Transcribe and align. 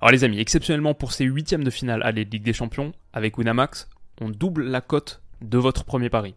Alors 0.00 0.12
les 0.12 0.22
amis, 0.22 0.38
exceptionnellement 0.38 0.94
pour 0.94 1.12
ces 1.12 1.24
huitièmes 1.24 1.64
de 1.64 1.70
finale 1.70 2.02
à 2.04 2.12
la 2.12 2.22
Ligue 2.22 2.44
des 2.44 2.52
Champions, 2.52 2.92
avec 3.12 3.36
Winamax, 3.36 3.88
on 4.20 4.28
double 4.28 4.62
la 4.62 4.80
cote 4.80 5.22
de 5.40 5.58
votre 5.58 5.84
premier 5.84 6.08
pari. 6.08 6.36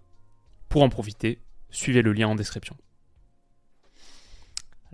Pour 0.68 0.82
en 0.82 0.90
profiter, 0.90 1.38
suivez 1.70 2.02
le 2.02 2.12
lien 2.12 2.28
en 2.28 2.34
description. 2.34 2.76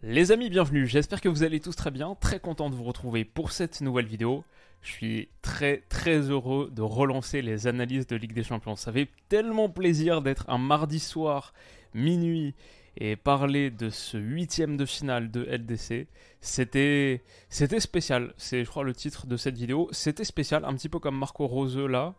Les 0.03 0.33
amis, 0.33 0.49
bienvenue, 0.49 0.85
j'espère 0.85 1.21
que 1.21 1.29
vous 1.29 1.43
allez 1.43 1.61
tous 1.61 1.77
très 1.77 1.91
bien, 1.91 2.15
très 2.19 2.41
content 2.41 2.69
de 2.69 2.75
vous 2.75 2.83
retrouver 2.83 3.23
pour 3.23 3.53
cette 3.53 3.79
nouvelle 3.79 4.05
vidéo. 4.05 4.43
Je 4.81 4.91
suis 4.91 5.29
très 5.41 5.83
très 5.87 6.19
heureux 6.19 6.69
de 6.69 6.81
relancer 6.81 7.41
les 7.41 7.67
analyses 7.67 8.05
de 8.05 8.17
Ligue 8.17 8.33
des 8.33 8.43
Champions. 8.43 8.75
Ça 8.75 8.91
fait 8.91 9.07
tellement 9.29 9.69
plaisir 9.69 10.21
d'être 10.21 10.43
un 10.49 10.57
mardi 10.57 10.99
soir, 10.99 11.53
minuit, 11.93 12.53
et 12.99 13.15
parler 13.15 13.69
de 13.69 13.89
ce 13.89 14.17
huitième 14.17 14.75
de 14.75 14.85
finale 14.85 15.29
de 15.31 15.43
LDC. 15.43 16.07
C'était 16.41 17.23
c'était 17.49 17.79
spécial, 17.79 18.33
c'est 18.37 18.63
je 18.63 18.69
crois 18.69 18.83
le 18.83 18.93
titre 18.93 19.27
de 19.27 19.37
cette 19.37 19.57
vidéo. 19.57 19.87
C'était 19.91 20.23
spécial, 20.23 20.65
un 20.65 20.73
petit 20.73 20.89
peu 20.89 20.99
comme 20.99 21.17
Marco 21.17 21.47
Roseux 21.47 21.87
là. 21.87 22.15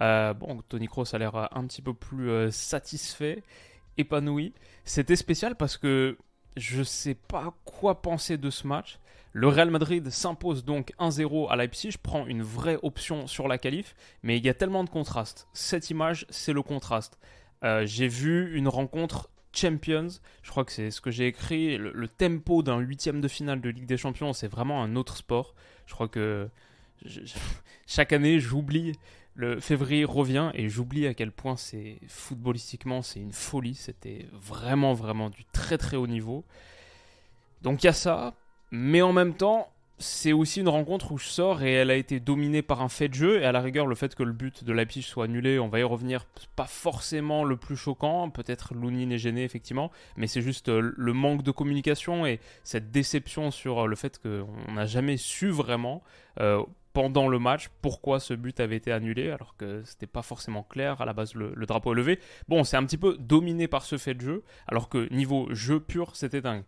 Euh, 0.00 0.32
bon, 0.32 0.62
Tony 0.68 0.86
Kroos 0.86 1.14
a 1.14 1.18
l'air 1.18 1.48
un 1.54 1.66
petit 1.66 1.82
peu 1.82 1.92
plus 1.92 2.30
euh, 2.30 2.50
satisfait, 2.50 3.42
épanoui. 3.98 4.54
C'était 4.84 5.16
spécial 5.16 5.56
parce 5.56 5.76
que 5.76 6.16
je 6.56 6.82
sais 6.82 7.14
pas 7.14 7.54
quoi 7.64 8.00
penser 8.00 8.38
de 8.38 8.50
ce 8.50 8.66
match. 8.66 8.98
Le 9.32 9.48
Real 9.48 9.70
Madrid 9.70 10.10
s'impose 10.10 10.64
donc 10.64 10.92
1-0 10.98 11.50
à 11.50 11.56
Leipzig, 11.56 11.96
prend 12.02 12.26
une 12.26 12.42
vraie 12.42 12.78
option 12.82 13.26
sur 13.28 13.46
la 13.46 13.58
qualif, 13.58 13.94
mais 14.22 14.36
il 14.38 14.44
y 14.44 14.48
a 14.48 14.54
tellement 14.54 14.82
de 14.82 14.90
contrastes. 14.90 15.46
Cette 15.52 15.90
image, 15.90 16.26
c'est 16.30 16.52
le 16.52 16.62
contraste. 16.62 17.18
Euh, 17.62 17.86
j'ai 17.86 18.08
vu 18.08 18.56
une 18.56 18.66
rencontre 18.66 19.30
Champions, 19.52 20.08
je 20.42 20.50
crois 20.50 20.64
que 20.64 20.72
c'est 20.72 20.90
ce 20.90 21.00
que 21.00 21.10
j'ai 21.10 21.26
écrit. 21.26 21.76
Le, 21.76 22.08
tempo 22.08 22.62
d'un 22.62 22.78
huitième 22.78 23.20
de 23.20 23.28
finale 23.28 23.60
de 23.60 23.68
Ligue 23.68 23.86
des 23.86 23.96
Champions, 23.96 24.32
c'est 24.32 24.48
vraiment 24.48 24.82
un 24.82 24.96
autre 24.96 25.16
sport. 25.16 25.54
Je 25.86 25.94
crois 25.94 26.08
que 26.08 26.48
chaque 27.86 28.12
année, 28.12 28.38
j'oublie. 28.38 28.92
Le 29.34 29.60
février 29.60 30.04
revient 30.04 30.50
et 30.54 30.68
j'oublie 30.68 31.06
à 31.06 31.14
quel 31.14 31.32
point 31.32 31.56
c'est 31.56 31.98
footballistiquement 32.08 33.00
c'est 33.00 33.20
une 33.20 33.32
folie. 33.32 33.74
C'était 33.74 34.26
vraiment 34.32 34.92
vraiment 34.92 35.30
du 35.30 35.44
très 35.46 35.78
très 35.78 35.96
haut 35.96 36.06
niveau. 36.06 36.44
Donc 37.62 37.82
il 37.82 37.86
y 37.86 37.88
a 37.90 37.94
ça, 37.94 38.34
mais 38.70 39.02
en 39.02 39.12
même 39.12 39.34
temps 39.34 39.72
c'est 40.00 40.32
aussi 40.32 40.60
une 40.60 40.68
rencontre 40.68 41.12
où 41.12 41.18
je 41.18 41.26
sors 41.26 41.62
et 41.62 41.72
elle 41.74 41.90
a 41.90 41.94
été 41.94 42.20
dominée 42.20 42.62
par 42.62 42.80
un 42.80 42.88
fait 42.88 43.08
de 43.08 43.14
jeu. 43.14 43.40
Et 43.40 43.44
à 43.44 43.52
la 43.52 43.60
rigueur, 43.60 43.86
le 43.86 43.94
fait 43.94 44.14
que 44.14 44.22
le 44.22 44.32
but 44.32 44.64
de 44.64 44.72
Leipzig 44.72 45.02
soit 45.02 45.26
annulé, 45.26 45.58
on 45.58 45.68
va 45.68 45.78
y 45.78 45.82
revenir, 45.82 46.26
pas 46.56 46.66
forcément 46.66 47.44
le 47.44 47.56
plus 47.56 47.76
choquant. 47.76 48.30
Peut-être 48.30 48.74
Lounine 48.74 49.12
est 49.12 49.18
gêné, 49.18 49.44
effectivement. 49.44 49.90
Mais 50.16 50.26
c'est 50.26 50.40
juste 50.40 50.70
euh, 50.70 50.92
le 50.96 51.12
manque 51.12 51.42
de 51.42 51.50
communication 51.50 52.24
et 52.26 52.40
cette 52.64 52.90
déception 52.90 53.50
sur 53.50 53.80
euh, 53.80 53.86
le 53.86 53.94
fait 53.94 54.18
qu'on 54.18 54.72
n'a 54.72 54.86
jamais 54.86 55.18
su 55.18 55.50
vraiment. 55.50 56.02
Euh, 56.40 56.62
pendant 56.92 57.28
le 57.28 57.38
match 57.38 57.70
pourquoi 57.82 58.18
ce 58.18 58.34
but 58.34 58.58
avait 58.58 58.74
été 58.74 58.90
annulé 58.90 59.30
alors 59.30 59.56
que 59.56 59.80
c'était 59.84 60.08
pas 60.08 60.22
forcément 60.22 60.64
clair 60.64 61.00
à 61.00 61.04
la 61.04 61.12
base 61.12 61.36
le, 61.36 61.52
le 61.54 61.66
drapeau 61.66 61.92
est 61.92 61.96
levé 61.96 62.18
bon 62.48 62.64
c'est 62.64 62.76
un 62.76 62.84
petit 62.84 62.96
peu 62.96 63.16
dominé 63.16 63.68
par 63.68 63.84
ce 63.84 63.96
fait 63.96 64.14
de 64.14 64.20
jeu 64.20 64.42
alors 64.66 64.88
que 64.88 65.08
niveau 65.14 65.46
jeu 65.52 65.78
pur 65.78 66.16
c'était 66.16 66.40
dingue 66.40 66.64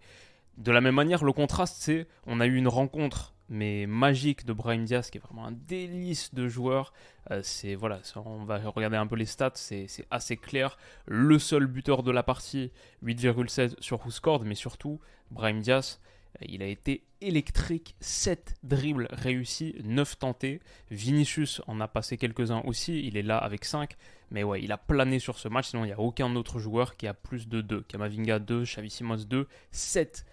de 0.58 0.72
la 0.72 0.80
même 0.80 0.94
manière, 0.94 1.24
le 1.24 1.32
contraste, 1.32 1.76
c'est 1.80 2.06
on 2.26 2.40
a 2.40 2.46
eu 2.46 2.56
une 2.56 2.68
rencontre 2.68 3.32
mais 3.52 3.86
magique 3.86 4.46
de 4.46 4.54
Brahim 4.54 4.84
Diaz 4.84 5.10
qui 5.10 5.18
est 5.18 5.20
vraiment 5.20 5.44
un 5.44 5.52
délice 5.52 6.32
de 6.32 6.48
joueur. 6.48 6.94
Euh, 7.30 7.40
c'est 7.44 7.74
voilà, 7.74 8.00
on 8.16 8.44
va 8.44 8.58
regarder 8.58 8.96
un 8.96 9.06
peu 9.06 9.14
les 9.16 9.26
stats, 9.26 9.52
c'est 9.54 9.86
assez 10.10 10.38
clair. 10.38 10.78
Le 11.06 11.38
seul 11.38 11.66
buteur 11.66 12.02
de 12.02 12.10
la 12.10 12.22
partie, 12.22 12.72
8,16 13.04 13.74
sur 13.80 14.04
WhoScored, 14.04 14.46
mais 14.46 14.54
surtout 14.54 15.00
Brahim 15.30 15.60
Diaz, 15.60 16.00
euh, 16.40 16.46
il 16.48 16.62
a 16.62 16.66
été 16.66 17.04
électrique, 17.20 17.94
7 18.00 18.54
dribbles 18.62 19.06
réussis, 19.10 19.76
9 19.84 20.18
tentés. 20.18 20.60
Vinicius 20.90 21.60
en 21.66 21.78
a 21.80 21.88
passé 21.88 22.16
quelques-uns 22.16 22.62
aussi, 22.64 23.06
il 23.06 23.18
est 23.18 23.22
là 23.22 23.36
avec 23.36 23.66
5. 23.66 23.96
Mais 24.32 24.42
ouais, 24.42 24.62
il 24.62 24.72
a 24.72 24.78
plané 24.78 25.18
sur 25.18 25.38
ce 25.38 25.46
match, 25.46 25.68
sinon 25.68 25.84
il 25.84 25.88
n'y 25.88 25.92
a 25.92 26.00
aucun 26.00 26.34
autre 26.36 26.58
joueur 26.58 26.96
qui 26.96 27.06
a 27.06 27.12
plus 27.12 27.48
de 27.48 27.60
2. 27.60 27.82
Kamavinga 27.82 28.38
2, 28.38 28.64
Xavi 28.64 28.90
Simons 28.90 29.24
2, 29.28 29.46
7 29.70 30.24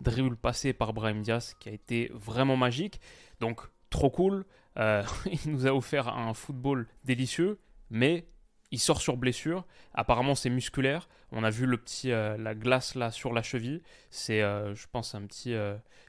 dribble 0.00 0.36
passé 0.36 0.74
par 0.74 0.92
Brahim 0.92 1.22
Diaz 1.22 1.56
qui 1.58 1.70
a 1.70 1.72
été 1.72 2.10
vraiment 2.12 2.58
magique. 2.58 3.00
Donc, 3.40 3.62
trop 3.88 4.10
cool. 4.10 4.44
Euh, 4.78 5.02
il 5.44 5.50
nous 5.50 5.66
a 5.66 5.74
offert 5.74 6.08
un 6.08 6.34
football 6.34 6.86
délicieux, 7.04 7.58
mais 7.88 8.26
il 8.70 8.78
sort 8.78 9.00
sur 9.00 9.16
blessure. 9.16 9.64
Apparemment, 9.94 10.34
c'est 10.34 10.50
musculaire. 10.50 11.08
On 11.32 11.44
a 11.44 11.50
vu 11.50 11.66
le 11.66 11.76
petit, 11.76 12.12
euh, 12.12 12.36
la 12.36 12.54
glace 12.54 12.94
là 12.94 13.10
sur 13.10 13.32
la 13.32 13.42
cheville. 13.42 13.82
C'est, 14.10 14.42
euh, 14.42 14.74
je 14.74 14.86
pense, 14.90 15.14
un 15.14 15.22
petit 15.22 15.54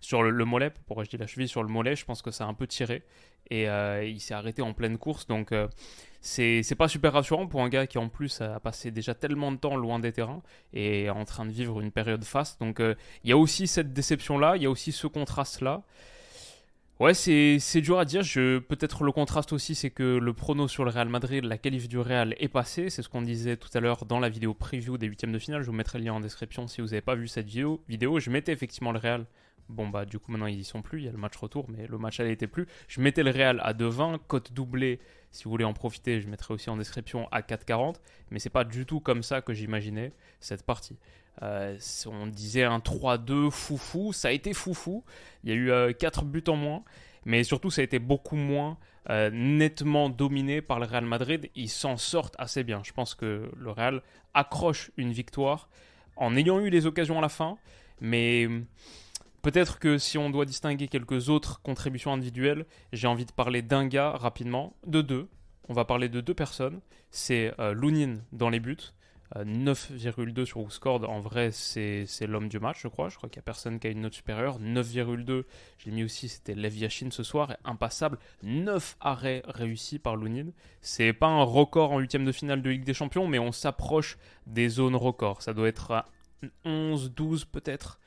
sur 0.01 0.23
le, 0.23 0.45
mollet. 0.45 0.71
Pourquoi 0.85 1.03
je 1.03 1.09
dis 1.09 1.17
la 1.17 1.27
cheville 1.27 1.47
sur 1.47 1.63
le 1.63 1.69
mollet? 1.69 1.95
Je 1.95 2.05
pense 2.05 2.21
que 2.21 2.31
ça 2.31 2.45
a 2.45 2.47
un 2.47 2.53
peu 2.53 2.67
tiré 2.67 3.03
et 3.49 3.63
il 4.03 4.19
s'est 4.19 4.33
arrêté 4.33 4.61
en 4.61 4.73
pleine 4.73 4.97
course. 4.97 5.25
Donc 5.25 5.53
c'est 6.27 6.75
pas 6.77 6.87
super 6.87 7.13
rassurant 7.13 7.47
pour 7.47 7.61
un 7.61 7.69
gars 7.69 7.87
qui 7.87 7.97
en 7.97 8.09
plus 8.09 8.41
a 8.41 8.59
passé 8.59 8.91
déjà 8.91 9.13
tellement 9.13 9.51
de 9.51 9.57
temps 9.57 9.75
loin 9.75 9.99
des 9.99 10.11
terrains 10.11 10.41
et 10.73 11.03
est 11.05 11.09
en 11.09 11.25
train 11.25 11.45
de 11.45 11.51
vivre 11.51 11.79
une 11.79 11.91
période 11.91 12.23
faste. 12.23 12.59
Donc 12.59 12.79
euh, 12.79 12.95
il 13.23 13.29
y 13.29 13.33
a 13.33 13.37
aussi 13.37 13.67
cette 13.67 13.93
déception-là, 13.93 14.57
il 14.57 14.63
y 14.63 14.65
a 14.65 14.69
aussi 14.69 14.91
ce 14.91 15.07
contraste-là. 15.07 15.83
Ouais, 16.99 17.13
c'est 17.13 17.81
dur 17.81 17.99
à 17.99 18.05
dire. 18.05 18.23
Peut-être 18.23 19.03
le 19.03 19.11
contraste 19.11 19.53
aussi, 19.53 19.75
c'est 19.75 19.91
que 19.91 20.17
le 20.17 20.33
prono 20.33 20.67
sur 20.67 20.83
le 20.83 20.89
Real 20.89 21.07
Madrid, 21.07 21.43
la 21.45 21.59
qualif 21.59 21.87
du 21.87 21.99
Real 21.99 22.35
est 22.39 22.47
passé. 22.47 22.89
C'est 22.89 23.03
ce 23.03 23.09
qu'on 23.09 23.21
disait 23.21 23.55
tout 23.55 23.69
à 23.75 23.79
l'heure 23.79 24.05
dans 24.05 24.19
la 24.19 24.29
vidéo 24.29 24.55
preview 24.55 24.97
des 24.97 25.05
huitièmes 25.05 25.31
de 25.31 25.37
finale. 25.37 25.61
Je 25.61 25.67
vous 25.67 25.73
mettrai 25.73 25.99
le 25.99 26.05
lien 26.05 26.13
en 26.13 26.19
description 26.19 26.67
si 26.67 26.81
vous 26.81 26.87
n'avez 26.87 27.01
pas 27.01 27.13
vu 27.13 27.27
cette 27.27 27.45
vidéo. 27.47 27.79
Je 27.87 28.31
mettais 28.31 28.51
effectivement 28.51 28.91
le 28.91 28.97
Real. 28.97 29.27
Bon, 29.69 29.89
bah, 29.89 30.05
du 30.05 30.17
coup, 30.19 30.31
maintenant 30.31 30.47
ils 30.47 30.59
y 30.59 30.63
sont 30.63 30.81
plus. 30.81 30.99
Il 30.99 31.05
y 31.05 31.09
a 31.09 31.11
le 31.11 31.17
match 31.17 31.35
retour, 31.35 31.65
mais 31.69 31.87
le 31.87 31.97
match 31.97 32.19
aller 32.19 32.31
était 32.31 32.47
plus. 32.47 32.67
Je 32.87 33.01
mettais 33.01 33.23
le 33.23 33.31
Real 33.31 33.59
à 33.63 33.73
2,20, 33.73 34.19
cote 34.27 34.53
doublée 34.53 34.99
si 35.31 35.43
vous 35.43 35.51
voulez 35.51 35.65
en 35.65 35.73
profiter, 35.73 36.21
je 36.21 36.27
mettrai 36.27 36.53
aussi 36.53 36.69
en 36.69 36.77
description 36.77 37.27
à 37.31 37.41
4,40. 37.41 37.95
Mais 38.31 38.39
c'est 38.39 38.49
pas 38.49 38.63
du 38.63 38.85
tout 38.85 38.99
comme 38.99 39.23
ça 39.23 39.41
que 39.41 39.53
j'imaginais 39.53 40.11
cette 40.39 40.63
partie. 40.63 40.97
Euh, 41.43 41.77
on 42.07 42.27
disait 42.27 42.63
un 42.63 42.79
3-2 42.79 43.51
foufou. 43.51 44.13
Ça 44.13 44.29
a 44.29 44.31
été 44.31 44.53
foufou. 44.53 45.03
Il 45.43 45.49
y 45.49 45.53
a 45.53 45.89
eu 45.89 45.93
4 45.93 46.21
euh, 46.21 46.25
buts 46.25 46.43
en 46.47 46.55
moins. 46.55 46.83
Mais 47.25 47.43
surtout, 47.43 47.69
ça 47.69 47.81
a 47.81 47.83
été 47.83 47.99
beaucoup 47.99 48.35
moins 48.35 48.77
euh, 49.09 49.29
nettement 49.31 50.09
dominé 50.09 50.61
par 50.61 50.79
le 50.79 50.85
Real 50.85 51.05
Madrid. 51.05 51.49
Ils 51.55 51.69
s'en 51.69 51.97
sortent 51.97 52.35
assez 52.39 52.63
bien. 52.63 52.81
Je 52.83 52.93
pense 52.93 53.13
que 53.13 53.51
le 53.55 53.69
Real 53.69 54.01
accroche 54.33 54.91
une 54.97 55.11
victoire 55.11 55.69
en 56.15 56.35
ayant 56.35 56.59
eu 56.59 56.69
les 56.69 56.85
occasions 56.85 57.19
à 57.19 57.21
la 57.21 57.29
fin. 57.29 57.57
Mais 57.99 58.47
Peut-être 59.47 59.79
que 59.79 59.97
si 59.97 60.17
on 60.17 60.29
doit 60.29 60.43
distinguer 60.43 60.89
quelques 60.89 61.29
autres 61.29 61.61
contributions 61.61 62.11
individuelles, 62.11 62.65
j'ai 62.91 63.07
envie 63.07 63.23
de 63.23 63.31
parler 63.31 63.61
d'un 63.61 63.87
gars 63.87 64.11
rapidement, 64.11 64.75
de 64.85 65.01
deux. 65.01 65.29
On 65.69 65.73
va 65.73 65.85
parler 65.85 66.09
de 66.09 66.19
deux 66.19 66.33
personnes. 66.33 66.81
C'est 67.11 67.53
euh, 67.57 67.73
dans 68.33 68.49
les 68.49 68.59
buts. 68.59 68.91
9,2 69.37 70.39
euh, 70.39 70.45
sur 70.45 70.59
WhoScored, 70.59 71.05
en 71.05 71.21
vrai 71.21 71.51
c'est 71.53 72.05
l'homme 72.27 72.47
du 72.47 72.59
match 72.59 72.81
je 72.81 72.87
crois, 72.87 73.09
je 73.09 73.17
crois 73.17 73.27
qu'il 73.29 73.39
n'y 73.39 73.43
a 73.43 73.43
personne 73.43 73.77
qui 73.77 73.87
a 73.87 73.89
une 73.89 73.99
note 73.99 74.13
supérieure, 74.13 74.57
9,2, 74.61 75.43
j'ai 75.79 75.91
mis 75.91 76.05
aussi 76.05 76.29
c'était 76.29 76.55
Lev 76.55 76.77
Yashin 76.77 77.09
ce 77.11 77.23
soir, 77.23 77.57
impassable, 77.65 78.19
9 78.43 78.95
arrêts 79.01 79.43
réussis 79.45 79.99
par 79.99 80.15
Lounine, 80.15 80.53
c'est 80.79 81.11
pas 81.11 81.27
un 81.27 81.43
record 81.43 81.91
en 81.91 81.99
huitième 81.99 82.23
de 82.23 82.31
finale 82.31 82.61
de 82.61 82.69
Ligue 82.69 82.85
des 82.85 82.93
Champions 82.93 83.27
mais 83.27 83.37
on 83.37 83.51
s'approche 83.51 84.17
des 84.45 84.69
zones 84.69 84.95
records, 84.95 85.41
ça 85.41 85.53
doit 85.53 85.67
être 85.67 86.05
11, 86.63 87.11
12 87.11 87.43
peut-être, 87.43 87.99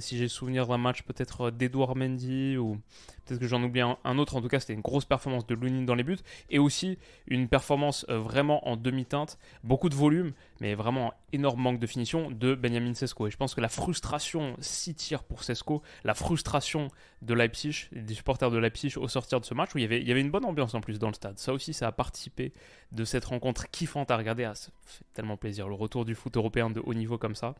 si 0.00 0.18
j'ai 0.18 0.28
souvenir 0.28 0.66
d'un 0.66 0.78
match 0.78 1.02
peut-être 1.02 1.46
euh, 1.46 1.50
d'Edouard 1.50 1.96
Mendy 1.96 2.56
ou 2.56 2.78
peut-être 3.24 3.40
que 3.40 3.46
j'en 3.46 3.62
oublie 3.62 3.80
un, 3.80 4.18
autre. 4.18 4.36
En 4.36 4.42
tout 4.42 4.48
cas, 4.48 4.60
c'était 4.60 4.72
une 4.72 4.80
grosse 4.80 5.04
performance 5.04 5.46
de 5.46 5.54
Lunin 5.54 5.82
dans 5.82 5.94
les 5.94 6.02
buts 6.02 6.18
et 6.50 6.58
aussi 6.58 6.98
une 7.26 7.48
performance 7.48 8.04
euh, 8.08 8.18
vraiment 8.18 8.66
en 8.68 8.76
demi-teinte. 8.76 9.38
Beaucoup 9.64 9.88
de 9.88 9.94
volume, 9.94 10.32
mais 10.60 10.74
vraiment 10.74 11.14
énorme 11.32 11.60
manque 11.60 11.78
de 11.78 11.86
finition 11.86 12.30
de 12.30 12.54
Benjamin 12.54 12.94
Sesko. 12.94 13.28
Et 13.28 13.30
je 13.30 13.36
pense 13.36 13.54
que 13.54 13.60
la 13.60 13.68
frustration, 13.68 14.56
si 14.60 14.94
tirs 14.94 15.22
pour 15.22 15.44
Sesko, 15.44 15.82
la 16.04 16.14
frustration 16.14 16.88
de 17.22 17.34
Leipzig, 17.34 17.88
des 17.92 18.14
supporters 18.14 18.50
de 18.50 18.58
Leipzig 18.58 18.94
au 18.96 19.08
sortir 19.08 19.40
de 19.40 19.44
ce 19.44 19.54
match 19.54 19.74
où 19.74 19.78
il 19.78 19.82
y 19.82 19.84
avait, 19.84 20.00
il 20.00 20.08
y 20.08 20.10
avait 20.10 20.20
une 20.20 20.30
bonne 20.30 20.44
ambiance 20.44 20.74
en 20.74 20.80
plus 20.80 20.98
dans 20.98 21.08
le 21.08 21.14
stade. 21.14 21.38
Ça 21.38 21.52
aussi, 21.52 21.72
ça 21.74 21.88
a 21.88 21.92
participé 21.92 22.52
de 22.92 23.04
cette 23.04 23.24
rencontre 23.24 23.70
kiffante 23.70 24.10
à 24.10 24.16
regarder. 24.16 24.44
Ah, 24.44 24.54
ça 24.54 24.70
fait 24.84 25.04
tellement 25.12 25.36
plaisir. 25.36 25.68
Le 25.68 25.74
retour 25.74 26.04
du 26.04 26.14
foot 26.14 26.36
européen 26.36 26.70
de 26.70 26.80
haut 26.80 26.94
niveau 26.94 27.18
comme 27.18 27.34
ça 27.34 27.54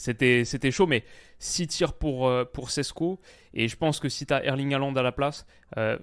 c'était, 0.00 0.46
c'était 0.46 0.70
chaud, 0.70 0.86
mais 0.86 1.04
6 1.40 1.66
tirs 1.66 1.92
pour, 1.92 2.26
euh, 2.26 2.46
pour 2.46 2.70
Sesco. 2.70 3.20
Et 3.52 3.68
je 3.68 3.76
pense 3.76 4.00
que 4.00 4.08
si 4.08 4.24
tu 4.24 4.32
as 4.32 4.42
Erling 4.42 4.72
Haaland 4.72 4.96
à 4.96 5.02
la 5.02 5.12
place, 5.12 5.44
euh, 5.76 5.98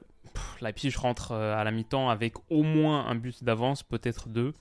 Leipzig 0.62 0.94
rentre 0.96 1.32
à 1.32 1.64
la 1.64 1.72
mi-temps 1.72 2.08
avec 2.08 2.36
au 2.52 2.62
moins 2.62 3.08
un 3.08 3.16
but 3.16 3.44
d'avance, 3.44 3.82
peut-être 3.82 4.30
deux. 4.30 4.54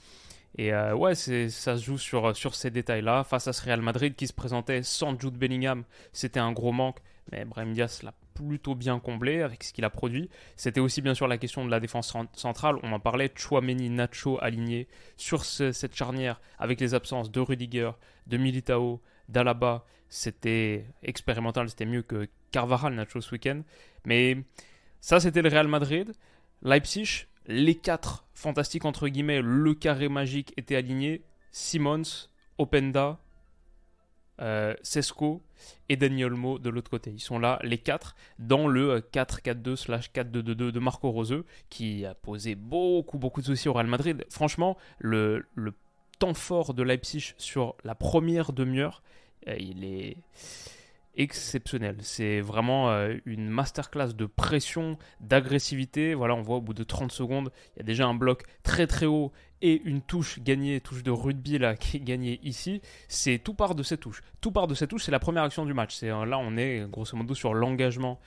Et 0.56 0.72
ouais, 0.74 1.14
c'est, 1.14 1.50
ça 1.50 1.76
se 1.76 1.84
joue 1.84 1.98
sur, 1.98 2.34
sur 2.34 2.54
ces 2.54 2.70
détails-là. 2.70 3.24
Face 3.24 3.46
à 3.46 3.52
ce 3.52 3.62
Real 3.62 3.82
Madrid 3.82 4.14
qui 4.14 4.26
se 4.26 4.32
présentait 4.32 4.82
sans 4.82 5.20
Jude 5.20 5.36
Bellingham, 5.36 5.84
c'était 6.14 6.40
un 6.40 6.52
gros 6.52 6.72
manque. 6.72 7.00
Mais 7.32 7.44
Brahim 7.44 7.72
Diaz 7.72 8.02
l'a 8.02 8.14
plutôt 8.34 8.74
bien 8.74 9.00
comblé 9.00 9.42
avec 9.42 9.64
ce 9.64 9.72
qu'il 9.72 9.84
a 9.84 9.90
produit. 9.90 10.28
C'était 10.56 10.80
aussi 10.80 11.02
bien 11.02 11.14
sûr 11.14 11.26
la 11.26 11.38
question 11.38 11.64
de 11.64 11.70
la 11.70 11.80
défense 11.80 12.14
centrale. 12.34 12.76
On 12.82 12.92
en 12.92 13.00
parlait, 13.00 13.32
Chouameni, 13.34 13.90
Nacho 13.90 14.38
alignés 14.40 14.86
sur 15.16 15.44
cette 15.44 15.94
charnière 15.94 16.40
avec 16.58 16.80
les 16.80 16.94
absences 16.94 17.30
de 17.30 17.40
Rudiger, 17.40 17.90
de 18.26 18.36
Militao, 18.36 19.00
d'Alaba. 19.28 19.84
C'était 20.08 20.86
expérimental, 21.02 21.68
c'était 21.68 21.86
mieux 21.86 22.02
que 22.02 22.28
Carvajal, 22.52 22.94
Nacho 22.94 23.20
ce 23.20 23.32
week-end. 23.32 23.62
Mais 24.04 24.44
ça, 25.00 25.18
c'était 25.18 25.42
le 25.42 25.48
Real 25.48 25.66
Madrid. 25.66 26.12
Leipzig, 26.62 27.26
les 27.46 27.74
quatre 27.74 28.26
fantastiques 28.34 28.84
entre 28.84 29.08
guillemets, 29.08 29.40
le 29.42 29.74
carré 29.74 30.08
magique 30.08 30.52
était 30.56 30.76
aligné. 30.76 31.22
Simons, 31.50 32.28
Openda, 32.58 33.18
euh, 34.40 34.74
Sesco 34.82 35.42
et 35.88 35.96
Daniel 35.96 36.32
Mo 36.32 36.58
de 36.58 36.70
l'autre 36.70 36.90
côté. 36.90 37.10
Ils 37.10 37.20
sont 37.20 37.38
là, 37.38 37.58
les 37.62 37.78
quatre, 37.78 38.14
dans 38.38 38.68
le 38.68 39.00
4-4-2 39.00 39.76
slash 39.76 40.10
4-2-2 40.12 40.54
de 40.70 40.78
Marco 40.78 41.10
Roseux, 41.10 41.44
qui 41.70 42.04
a 42.04 42.14
posé 42.14 42.54
beaucoup, 42.54 43.18
beaucoup 43.18 43.40
de 43.40 43.46
soucis 43.46 43.68
au 43.68 43.72
Real 43.72 43.86
Madrid. 43.86 44.24
Franchement, 44.30 44.76
le, 44.98 45.46
le 45.54 45.72
temps 46.18 46.34
fort 46.34 46.74
de 46.74 46.82
Leipzig 46.82 47.34
sur 47.38 47.74
la 47.84 47.94
première 47.94 48.52
demi-heure, 48.52 49.02
euh, 49.48 49.56
il 49.58 49.84
est 49.84 50.16
exceptionnel. 51.16 51.96
C'est 52.00 52.40
vraiment 52.40 52.90
euh, 52.90 53.14
une 53.24 53.48
masterclass 53.48 54.12
de 54.14 54.26
pression, 54.26 54.98
d'agressivité. 55.20 56.14
Voilà, 56.14 56.34
on 56.34 56.42
voit 56.42 56.56
au 56.56 56.60
bout 56.60 56.74
de 56.74 56.84
30 56.84 57.10
secondes, 57.10 57.50
il 57.74 57.78
y 57.78 57.82
a 57.82 57.84
déjà 57.84 58.06
un 58.06 58.14
bloc 58.14 58.44
très 58.62 58.86
très 58.86 59.06
haut 59.06 59.32
et 59.62 59.82
une 59.84 60.02
touche 60.02 60.40
gagnée, 60.40 60.80
touche 60.80 61.02
de 61.02 61.10
rugby 61.10 61.58
là, 61.58 61.76
qui 61.76 61.96
est 61.96 62.00
gagnée 62.00 62.40
ici. 62.42 62.80
C'est 63.08 63.38
tout 63.38 63.54
part 63.54 63.74
de 63.74 63.82
cette 63.82 64.00
touche. 64.00 64.22
Tout 64.40 64.52
part 64.52 64.66
de 64.66 64.74
cette 64.74 64.90
touche, 64.90 65.04
c'est 65.04 65.12
la 65.12 65.18
première 65.18 65.42
action 65.42 65.64
du 65.64 65.74
match. 65.74 65.94
C'est 65.94 66.10
euh, 66.10 66.24
là, 66.26 66.38
on 66.38 66.56
est 66.56 66.86
grosso 66.90 67.16
modo 67.16 67.34
sur 67.34 67.54
l'engagement. 67.54 68.18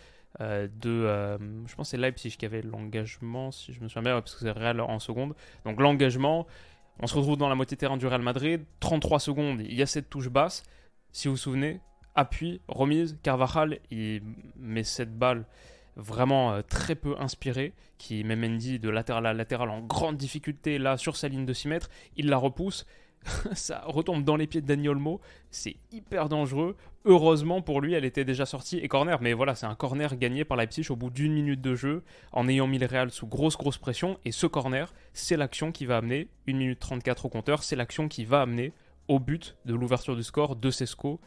Euh, 0.41 0.67
de, 0.81 1.39
je 1.67 1.75
pense 1.75 1.87
que 1.87 1.91
c'est 1.91 1.97
Leipzig 1.97 2.31
qui 2.37 2.45
avait 2.45 2.61
l'engagement, 2.61 3.51
si 3.51 3.73
je 3.73 3.81
me 3.81 3.87
souviens 3.87 4.03
bien, 4.03 4.21
parce 4.21 4.35
que 4.35 4.41
c'est 4.41 4.51
Real 4.51 4.79
en 4.81 4.99
seconde. 4.99 5.33
Donc 5.65 5.79
l'engagement, 5.79 6.47
on 7.01 7.07
se 7.07 7.15
retrouve 7.15 7.37
dans 7.37 7.49
la 7.49 7.55
moitié 7.55 7.77
terrain 7.77 7.97
du 7.97 8.05
Real 8.07 8.21
Madrid, 8.21 8.63
33 8.79 9.19
secondes, 9.19 9.61
il 9.61 9.73
y 9.73 9.81
a 9.81 9.85
cette 9.85 10.09
touche 10.09 10.29
basse. 10.29 10.63
Si 11.11 11.27
vous 11.27 11.35
vous 11.35 11.37
souvenez, 11.37 11.79
appui, 12.13 12.61
remise, 12.67 13.17
Carvajal, 13.23 13.79
il 13.89 14.21
met 14.57 14.83
cette 14.83 15.17
balle 15.17 15.45
vraiment 15.95 16.53
euh, 16.53 16.61
très 16.61 16.95
peu 16.95 17.15
inspirée, 17.19 17.73
qui 17.97 18.23
met 18.23 18.35
Mendy 18.35 18.79
de 18.79 18.89
latéral 18.89 19.25
à 19.25 19.33
latéral 19.33 19.69
en 19.69 19.81
grande 19.81 20.17
difficulté 20.17 20.77
là 20.77 20.97
sur 20.97 21.15
sa 21.15 21.27
ligne 21.27 21.45
de 21.45 21.53
6 21.53 21.67
mètres, 21.67 21.89
il 22.15 22.27
la 22.27 22.37
repousse, 22.37 22.85
ça 23.53 23.83
retombe 23.85 24.23
dans 24.23 24.35
les 24.35 24.47
pieds 24.47 24.61
de 24.61 25.09
c'est 25.51 25.75
hyper 25.91 26.29
dangereux. 26.29 26.75
Heureusement 27.05 27.61
pour 27.61 27.81
lui, 27.81 27.93
elle 27.93 28.05
était 28.05 28.25
déjà 28.25 28.45
sortie 28.45 28.77
et 28.77 28.87
corner, 28.87 29.21
mais 29.21 29.33
voilà, 29.33 29.55
c'est 29.55 29.65
un 29.65 29.75
corner 29.75 30.15
gagné 30.17 30.45
par 30.45 30.57
Leipzig 30.57 30.89
au 30.89 30.95
bout 30.95 31.09
d'une 31.09 31.33
minute 31.33 31.61
de 31.61 31.75
jeu 31.75 32.03
en 32.31 32.47
ayant 32.47 32.67
mis 32.67 32.77
le 32.77 32.85
Real 32.85 33.11
sous 33.11 33.27
grosse 33.27 33.57
grosse 33.57 33.77
pression. 33.77 34.19
Et 34.25 34.31
ce 34.31 34.47
corner, 34.47 34.93
c'est 35.13 35.37
l'action 35.37 35.71
qui 35.71 35.85
va 35.85 35.97
amener, 35.97 36.27
1 36.47 36.53
minute 36.53 36.79
34 36.79 37.25
au 37.25 37.29
compteur, 37.29 37.63
c'est 37.63 37.75
l'action 37.75 38.07
qui 38.07 38.25
va 38.25 38.41
amener 38.41 38.73
au 39.07 39.19
but 39.19 39.57
de 39.65 39.73
l'ouverture 39.73 40.15
du 40.15 40.23
score 40.23 40.55
de 40.55 40.69
Sesco 40.69 41.19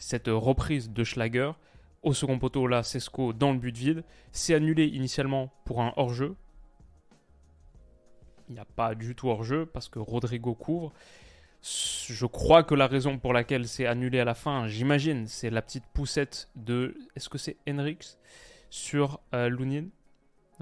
cette 0.00 0.28
reprise 0.28 0.90
de 0.90 1.04
Schlager. 1.04 1.52
Au 2.02 2.14
second 2.14 2.38
poteau, 2.38 2.66
là, 2.66 2.82
Sesco 2.82 3.32
dans 3.32 3.52
le 3.52 3.58
but 3.58 3.76
vide. 3.76 4.04
C'est 4.32 4.54
annulé 4.54 4.86
initialement 4.86 5.52
pour 5.64 5.82
un 5.82 5.92
hors-jeu. 5.96 6.34
Il 8.48 8.54
n'y 8.54 8.60
a 8.60 8.64
pas 8.64 8.94
du 8.94 9.14
tout 9.14 9.28
hors-jeu 9.28 9.66
parce 9.66 9.88
que 9.88 9.98
Rodrigo 9.98 10.54
couvre. 10.54 10.92
Je 11.62 12.26
crois 12.26 12.62
que 12.62 12.74
la 12.74 12.86
raison 12.86 13.18
pour 13.18 13.34
laquelle 13.34 13.68
c'est 13.68 13.86
annulé 13.86 14.18
à 14.18 14.24
la 14.24 14.34
fin, 14.34 14.66
j'imagine, 14.66 15.26
c'est 15.26 15.50
la 15.50 15.60
petite 15.60 15.84
poussette 15.92 16.48
de. 16.56 16.96
Est-ce 17.16 17.28
que 17.28 17.36
c'est 17.36 17.58
Henrix 17.68 18.16
sur 18.70 19.20
euh, 19.34 19.50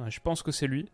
Je 0.08 0.20
pense 0.20 0.42
que 0.42 0.50
c'est 0.50 0.66
lui. 0.66 0.90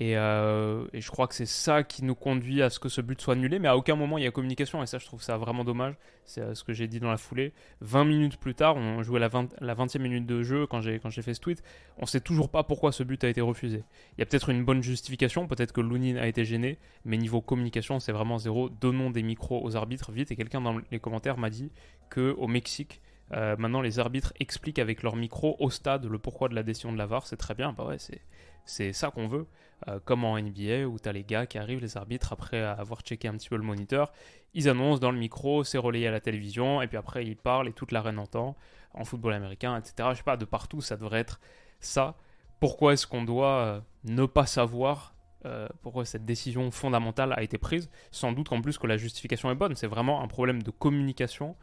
Euh, 0.00 0.86
et, 0.92 1.00
je 1.00 1.10
crois 1.10 1.28
que 1.28 1.34
c'est 1.34 1.46
ça 1.46 1.84
qui 1.84 2.04
nous 2.04 2.16
conduit 2.16 2.62
à 2.62 2.70
ce 2.70 2.80
que 2.80 2.88
ce 2.88 3.00
but 3.00 3.20
soit 3.20 3.34
annulé, 3.34 3.60
mais 3.60 3.68
à 3.68 3.76
aucun 3.76 3.94
moment 3.94 4.18
il 4.18 4.24
y 4.24 4.26
a 4.26 4.32
communication, 4.32 4.82
et 4.82 4.86
ça 4.86 4.98
je 4.98 5.06
trouve 5.06 5.22
ça 5.22 5.36
vraiment 5.36 5.64
dommage. 5.64 5.94
C'est 6.24 6.40
euh, 6.40 6.54
ce 6.54 6.64
que 6.64 6.72
j'ai 6.72 6.88
dit 6.88 6.98
dans 6.98 7.10
la 7.10 7.16
foulée. 7.16 7.52
20 7.80 8.04
minutes 8.04 8.36
plus 8.38 8.54
tard, 8.54 8.76
on 8.76 9.02
jouait 9.02 9.20
la, 9.20 9.28
20, 9.28 9.54
la 9.60 9.74
20e 9.74 10.00
minute 10.00 10.26
de 10.26 10.42
jeu 10.42 10.66
quand 10.66 10.80
j'ai, 10.80 10.98
fait 10.98 11.34
ce 11.34 11.40
tweet, 11.40 11.62
on 11.98 12.06
sait 12.06 12.20
toujours 12.20 12.48
pas 12.48 12.64
pourquoi 12.64 12.90
ce 12.90 13.04
but 13.04 13.22
a 13.22 13.28
été 13.28 13.40
refusé. 13.40 13.84
Il 14.16 14.20
y 14.20 14.22
a 14.22 14.26
peut-être 14.26 14.48
une 14.48 14.64
bonne 14.64 14.82
justification, 14.82 15.46
peut-être 15.46 15.72
que 15.72 15.80
Lounine 15.80 16.18
a 16.18 16.26
été 16.26 16.44
gêné, 16.44 16.78
mais 17.04 17.16
niveau 17.16 17.40
communication 17.40 18.00
c'est 18.00 18.12
vraiment 18.12 18.38
zéro. 18.38 18.68
Donnons 18.68 19.10
des 19.10 19.22
micros 19.22 19.64
aux 19.64 19.76
arbitres 19.76 20.10
vite, 20.10 20.32
et 20.32 20.36
quelqu'un 20.36 20.60
dans 20.60 20.80
les 20.90 20.98
commentaires 20.98 21.38
m'a 21.38 21.50
dit 21.50 21.70
que 22.10 22.34
au 22.36 22.48
Mexique, 22.48 23.00
euh, 23.32 23.56
maintenant 23.58 23.80
les 23.80 24.00
arbitres 24.00 24.32
expliquent 24.40 24.78
avec 24.78 25.02
leur 25.02 25.16
micro 25.16 25.56
au 25.58 25.70
stade 25.70 26.04
le 26.04 26.18
pourquoi 26.18 26.48
de 26.48 26.54
la 26.54 26.62
décision 26.62 26.92
de 26.92 26.98
la 26.98 27.06
VAR, 27.06 27.26
c'est 27.26 27.36
très 27.36 27.54
bien, 27.54 27.72
bah 27.72 27.86
ouais, 27.86 27.98
c'est, 27.98 28.20
c'est 28.64 28.92
ça 28.92 29.10
qu'on 29.10 29.28
veut. 29.28 29.46
Euh, 29.88 29.98
comme 30.04 30.24
en 30.24 30.38
NBA 30.38 30.86
où 30.86 30.98
tu 30.98 31.08
as 31.08 31.12
les 31.12 31.24
gars 31.24 31.46
qui 31.46 31.58
arrivent, 31.58 31.80
les 31.80 31.96
arbitres, 31.96 32.32
après 32.32 32.62
avoir 32.62 33.02
checké 33.02 33.28
un 33.28 33.34
petit 33.34 33.48
peu 33.48 33.56
le 33.56 33.62
moniteur, 33.62 34.12
ils 34.54 34.68
annoncent 34.68 35.00
dans 35.00 35.10
le 35.10 35.18
micro, 35.18 35.64
c'est 35.64 35.78
relayé 35.78 36.06
à 36.08 36.10
la 36.10 36.20
télévision, 36.20 36.80
et 36.80 36.86
puis 36.86 36.96
après 36.96 37.26
ils 37.26 37.36
parlent 37.36 37.68
et 37.68 37.72
toute 37.72 37.92
l'arène 37.92 38.18
entend, 38.18 38.56
en 38.94 39.04
football 39.04 39.34
américain, 39.34 39.76
etc. 39.76 40.08
Je 40.12 40.18
sais 40.18 40.22
pas, 40.22 40.36
de 40.36 40.44
partout, 40.44 40.80
ça 40.80 40.96
devrait 40.96 41.20
être 41.20 41.40
ça. 41.80 42.16
Pourquoi 42.60 42.94
est-ce 42.94 43.06
qu'on 43.06 43.24
doit 43.24 43.58
euh, 43.58 43.80
ne 44.04 44.24
pas 44.26 44.46
savoir 44.46 45.14
euh, 45.44 45.68
pourquoi 45.82 46.06
cette 46.06 46.24
décision 46.24 46.70
fondamentale 46.70 47.34
a 47.36 47.42
été 47.42 47.58
prise? 47.58 47.90
Sans 48.10 48.32
doute 48.32 48.48
qu'en 48.48 48.62
plus 48.62 48.78
que 48.78 48.86
la 48.86 48.96
justification 48.96 49.50
est 49.50 49.54
bonne, 49.54 49.76
c'est 49.76 49.86
vraiment 49.86 50.22
un 50.22 50.28
problème 50.28 50.62
de 50.62 50.70
communication. 50.70 51.56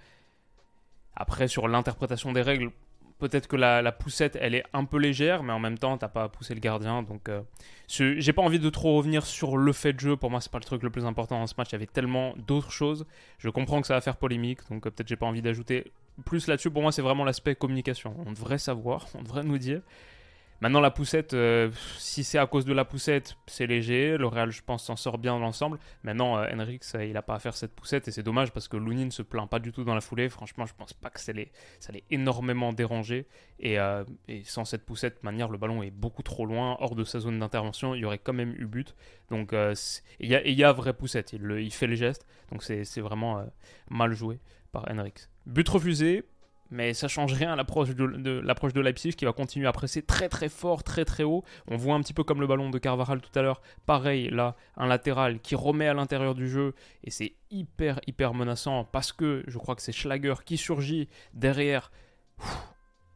Après, 1.15 1.48
sur 1.48 1.68
l'interprétation 1.68 2.31
des 2.31 2.42
règles, 2.42 2.71
Peut-être 3.22 3.48
que 3.48 3.56
la, 3.56 3.92
poussette, 3.92 4.36
elle 4.42 4.56
est 4.56 4.64
un 4.74 4.84
peu 4.84 4.98
légère, 4.98 5.44
mais 5.44 5.54
en 5.54 5.60
même 5.60 5.78
temps, 5.78 5.96
t'as 5.96 6.08
pas 6.08 6.28
poussé 6.28 6.56
le 6.56 6.60
gardien. 6.60 7.04
Donc, 7.04 7.30
euh, 7.30 7.44
j'ai 7.88 8.34
pas 8.34 8.42
envie 8.42 8.58
de 8.58 8.70
trop 8.72 8.98
revenir 8.98 9.28
sur 9.28 9.58
le 9.58 9.72
fait 9.74 9.94
de 9.94 10.00
jeu. 10.00 10.18
Pour 10.18 10.32
moi, 10.32 10.42
c'est 10.42 10.52
pas 10.52 10.58
le 10.58 10.64
truc 10.64 10.82
le 10.82 10.90
plus 10.90 11.06
important 11.06 11.40
dans 11.40 11.46
ce 11.46 11.54
match. 11.56 11.70
Il 11.70 11.74
y 11.74 11.76
avait 11.76 11.86
tellement 11.86 12.34
d'autres 12.48 12.72
choses. 12.72 13.06
Je 13.38 13.48
comprends 13.50 13.80
que 13.80 13.86
ça 13.86 13.94
va 13.94 14.02
faire 14.02 14.18
polémique, 14.18 14.62
donc 14.72 14.88
euh, 14.88 14.90
peut-être 14.90 15.08
j'ai 15.08 15.18
pas 15.18 15.28
envie 15.28 15.44
d'ajouter 15.44 15.92
plus 16.26 16.48
là-dessus. 16.48 16.72
Pour 16.72 16.82
moi, 16.82 16.92
c'est 16.92 17.04
vraiment 17.04 17.24
l'aspect 17.24 17.54
communication. 17.54 18.16
On 18.26 18.32
devrait 18.32 18.58
savoir, 18.58 19.06
on 19.14 19.22
devrait 19.22 19.44
nous 19.44 19.60
dire. 19.60 19.82
Maintenant, 20.62 20.80
la 20.80 20.91
poussette, 20.91 21.34
euh, 21.34 21.72
si 21.98 22.24
c'est 22.24 22.38
à 22.38 22.46
cause 22.46 22.65
de 22.65 22.74
la 22.74 22.86
poussette, 22.86 23.36
c'est 23.48 23.65
léger. 23.65 24.15
Le 24.15 24.27
Real, 24.27 24.51
je 24.51 24.62
pense, 24.62 24.84
s'en 24.84 24.96
sort 24.96 25.18
bien 25.18 25.32
dans 25.32 25.39
l'ensemble. 25.39 25.80
Maintenant, 26.03 26.38
euh, 26.38 26.46
euh, 26.46 27.06
il 27.06 27.13
n'a 27.13 27.24
pas 27.24 27.34
à 27.34 27.39
faire 27.39 27.56
cette 27.56 27.74
poussette 27.74 28.08
et 28.08 28.12
c'est 28.12 28.22
dommage 28.22 28.51
parce 28.51 28.68
que 28.68 28.77
Louni 28.77 29.06
ne 29.06 29.10
se 29.10 29.24
plaint 29.24 29.50
pas 29.50 29.58
du 29.58 29.72
tout 29.72 29.84
dans 29.84 29.96
la 29.96 30.01
foulée. 30.01 30.30
Franchement, 30.30 30.68
je 30.68 30.75
pense 30.75 30.94
pas 30.94 31.10
que 31.10 31.20
ça 31.20 31.34
l'ait 31.34 31.51
énormément 32.12 32.74
dérangé. 32.74 33.25
Et, 33.60 33.80
sans 34.44 34.63
cette 34.63 34.86
poussette, 34.86 35.15
de 35.22 35.25
manière, 35.25 35.50
le 35.50 35.58
ballon 35.58 35.82
est 35.82 35.89
beaucoup 35.89 36.22
trop 36.22 36.46
loin, 36.46 36.77
hors 36.80 36.96
de 36.96 37.03
sa 37.06 37.20
zone 37.20 37.39
d'intervention. 37.39 37.96
Il 37.96 38.01
y 38.01 38.06
aurait 38.06 38.20
quand 38.20 38.34
même 38.34 38.53
eu 38.56 38.68
but. 38.68 38.96
Donc, 39.32 39.56
il 40.20 40.30
y, 40.30 40.63
a, 40.63 40.72
vraie 40.74 40.94
poussette. 40.94 41.34
Il, 41.34 41.74
fait 41.74 41.88
le 41.88 41.96
geste. 41.96 42.27
Donc, 42.51 42.62
c'est 42.62 43.01
vraiment 43.01 43.44
mal 43.89 44.13
joué 44.13 44.39
par 44.72 44.86
Henrix. 44.91 45.27
But 45.48 45.68
refusé, 45.70 46.24
mais 46.72 46.94
ça 46.94 47.08
change 47.08 47.34
rien 47.34 47.51
à 47.51 47.56
l'approche 47.56 47.90
de, 47.90 48.40
l'approche 48.40 48.74
de 48.74 48.82
Leipzig 48.82 49.13
qui 49.13 49.25
va 49.25 49.34
continuer 49.34 49.68
à 49.68 49.74
presser 49.74 50.01
très 50.01 50.30
très 50.30 50.50
fort, 50.50 50.84
très 50.84 51.06
très 51.06 51.24
haut. 51.24 51.44
On 51.68 51.75
voit 51.75 51.96
un 51.96 52.01
petit 52.01 52.13
peu 52.13 52.24
comme 52.24 52.40
le 52.40 52.48
ballon 52.48 52.70
de 52.70 52.80
Carvajal 52.80 53.22
tout 53.22 53.38
à 53.38 53.42
l'heure. 53.42 53.62
Pareil, 53.86 54.30
là, 54.30 54.56
un 54.78 54.88
latéral 54.88 55.40
qui 55.42 55.56
remet 55.56 55.88
à 55.88 55.94
l'intérieur 55.94 56.34
du 56.34 56.50
jeu 56.50 56.74
et 57.04 57.12
c'est 57.12 57.34
hyper 57.51 58.00
hyper 58.08 58.34
menaçant 58.34 58.86
parce 58.86 59.12
que 59.12 59.44
je 59.48 59.58
crois 59.58 59.75
que 59.75 59.82
c'est 59.82 59.92
Schlager 59.92 60.36
qui 60.46 60.58
surgit 60.58 61.10
derrière. 61.34 61.92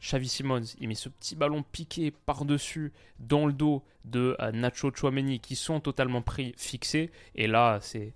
Xavi 0.02 0.28
Simons, 0.28 0.62
il 0.80 0.88
met 0.88 0.94
ce 0.94 1.10
petit 1.10 1.36
ballon 1.36 1.64
piqué 1.64 2.12
par-dessus 2.12 2.94
dans 3.18 3.48
le 3.48 3.54
dos 3.54 3.84
de 4.04 4.36
euh, 4.40 4.52
Nacho 4.52 4.92
Chouameni 4.94 5.40
qui 5.40 5.56
sont 5.56 5.80
totalement 5.80 6.22
pris, 6.22 6.54
fixés. 6.58 7.10
Et 7.34 7.48
là, 7.48 7.80
c'est 7.82 8.14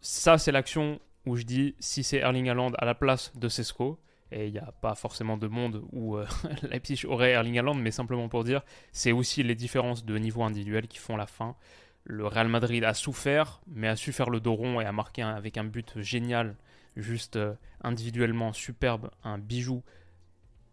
ça, 0.00 0.38
c'est 0.38 0.50
l'action 0.50 0.98
où 1.26 1.36
je 1.36 1.44
dis 1.44 1.76
si 1.78 2.02
c'est 2.02 2.16
Erling 2.16 2.48
Haaland 2.48 2.72
à 2.78 2.84
la 2.84 2.94
place 2.94 3.32
de 3.36 3.48
Sesco, 3.48 4.00
et 4.32 4.46
il 4.46 4.52
n'y 4.52 4.58
a 4.58 4.72
pas 4.80 4.94
forcément 4.94 5.36
de 5.36 5.46
monde 5.46 5.84
où 5.92 6.16
euh, 6.16 6.26
Leipzig 6.62 7.04
aurait 7.06 7.32
Erling 7.32 7.58
Haaland, 7.58 7.74
mais 7.74 7.90
simplement 7.90 8.28
pour 8.28 8.44
dire, 8.44 8.62
c'est 8.92 9.12
aussi 9.12 9.42
les 9.42 9.54
différences 9.54 10.04
de 10.04 10.16
niveau 10.18 10.42
individuel 10.42 10.88
qui 10.88 10.98
font 10.98 11.16
la 11.16 11.26
fin. 11.26 11.56
Le 12.04 12.26
Real 12.26 12.48
Madrid 12.48 12.82
a 12.84 12.94
souffert, 12.94 13.60
mais 13.66 13.88
a 13.88 13.96
su 13.96 14.12
faire 14.12 14.30
le 14.30 14.40
dos 14.40 14.54
rond 14.54 14.80
et 14.80 14.84
a 14.84 14.92
marqué 14.92 15.22
avec 15.22 15.56
un 15.56 15.64
but 15.64 16.00
génial, 16.00 16.56
juste 16.96 17.36
euh, 17.36 17.54
individuellement 17.82 18.52
superbe, 18.52 19.10
un 19.22 19.38
bijou 19.38 19.82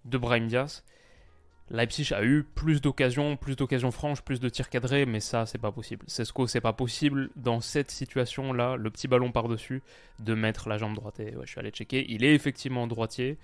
de 0.06 0.18
Brahim 0.18 0.48
Diaz. 0.48 0.84
Leipzig 1.72 2.14
a 2.14 2.24
eu 2.24 2.44
plus 2.44 2.82
d'occasions, 2.82 3.38
plus 3.38 3.56
d'occasions 3.56 3.92
franches, 3.92 4.22
plus 4.22 4.40
de 4.40 4.50
tirs 4.50 4.70
cadrés, 4.70 5.06
mais 5.06 5.20
ça, 5.20 5.46
c'est 5.46 5.58
pas 5.60 5.72
possible. 5.72 6.04
Cesco, 6.08 6.48
c'est 6.48 6.62
pas 6.62 6.74
possible 6.74 7.30
dans 7.36 7.62
cette 7.62 7.92
situation-là, 7.92 8.76
le 8.76 8.90
petit 8.90 9.08
ballon 9.08 9.32
par-dessus, 9.32 9.84
de 10.20 10.34
mettre 10.34 10.68
la 10.68 10.78
jambe 10.78 10.96
droite. 10.96 11.20
Je 11.20 11.46
suis 11.50 11.60
allé 11.60 11.70
checker, 11.70 12.06
il 12.10 12.24
est 12.24 12.34
effectivement 12.34 12.88
droitier. 12.88 13.38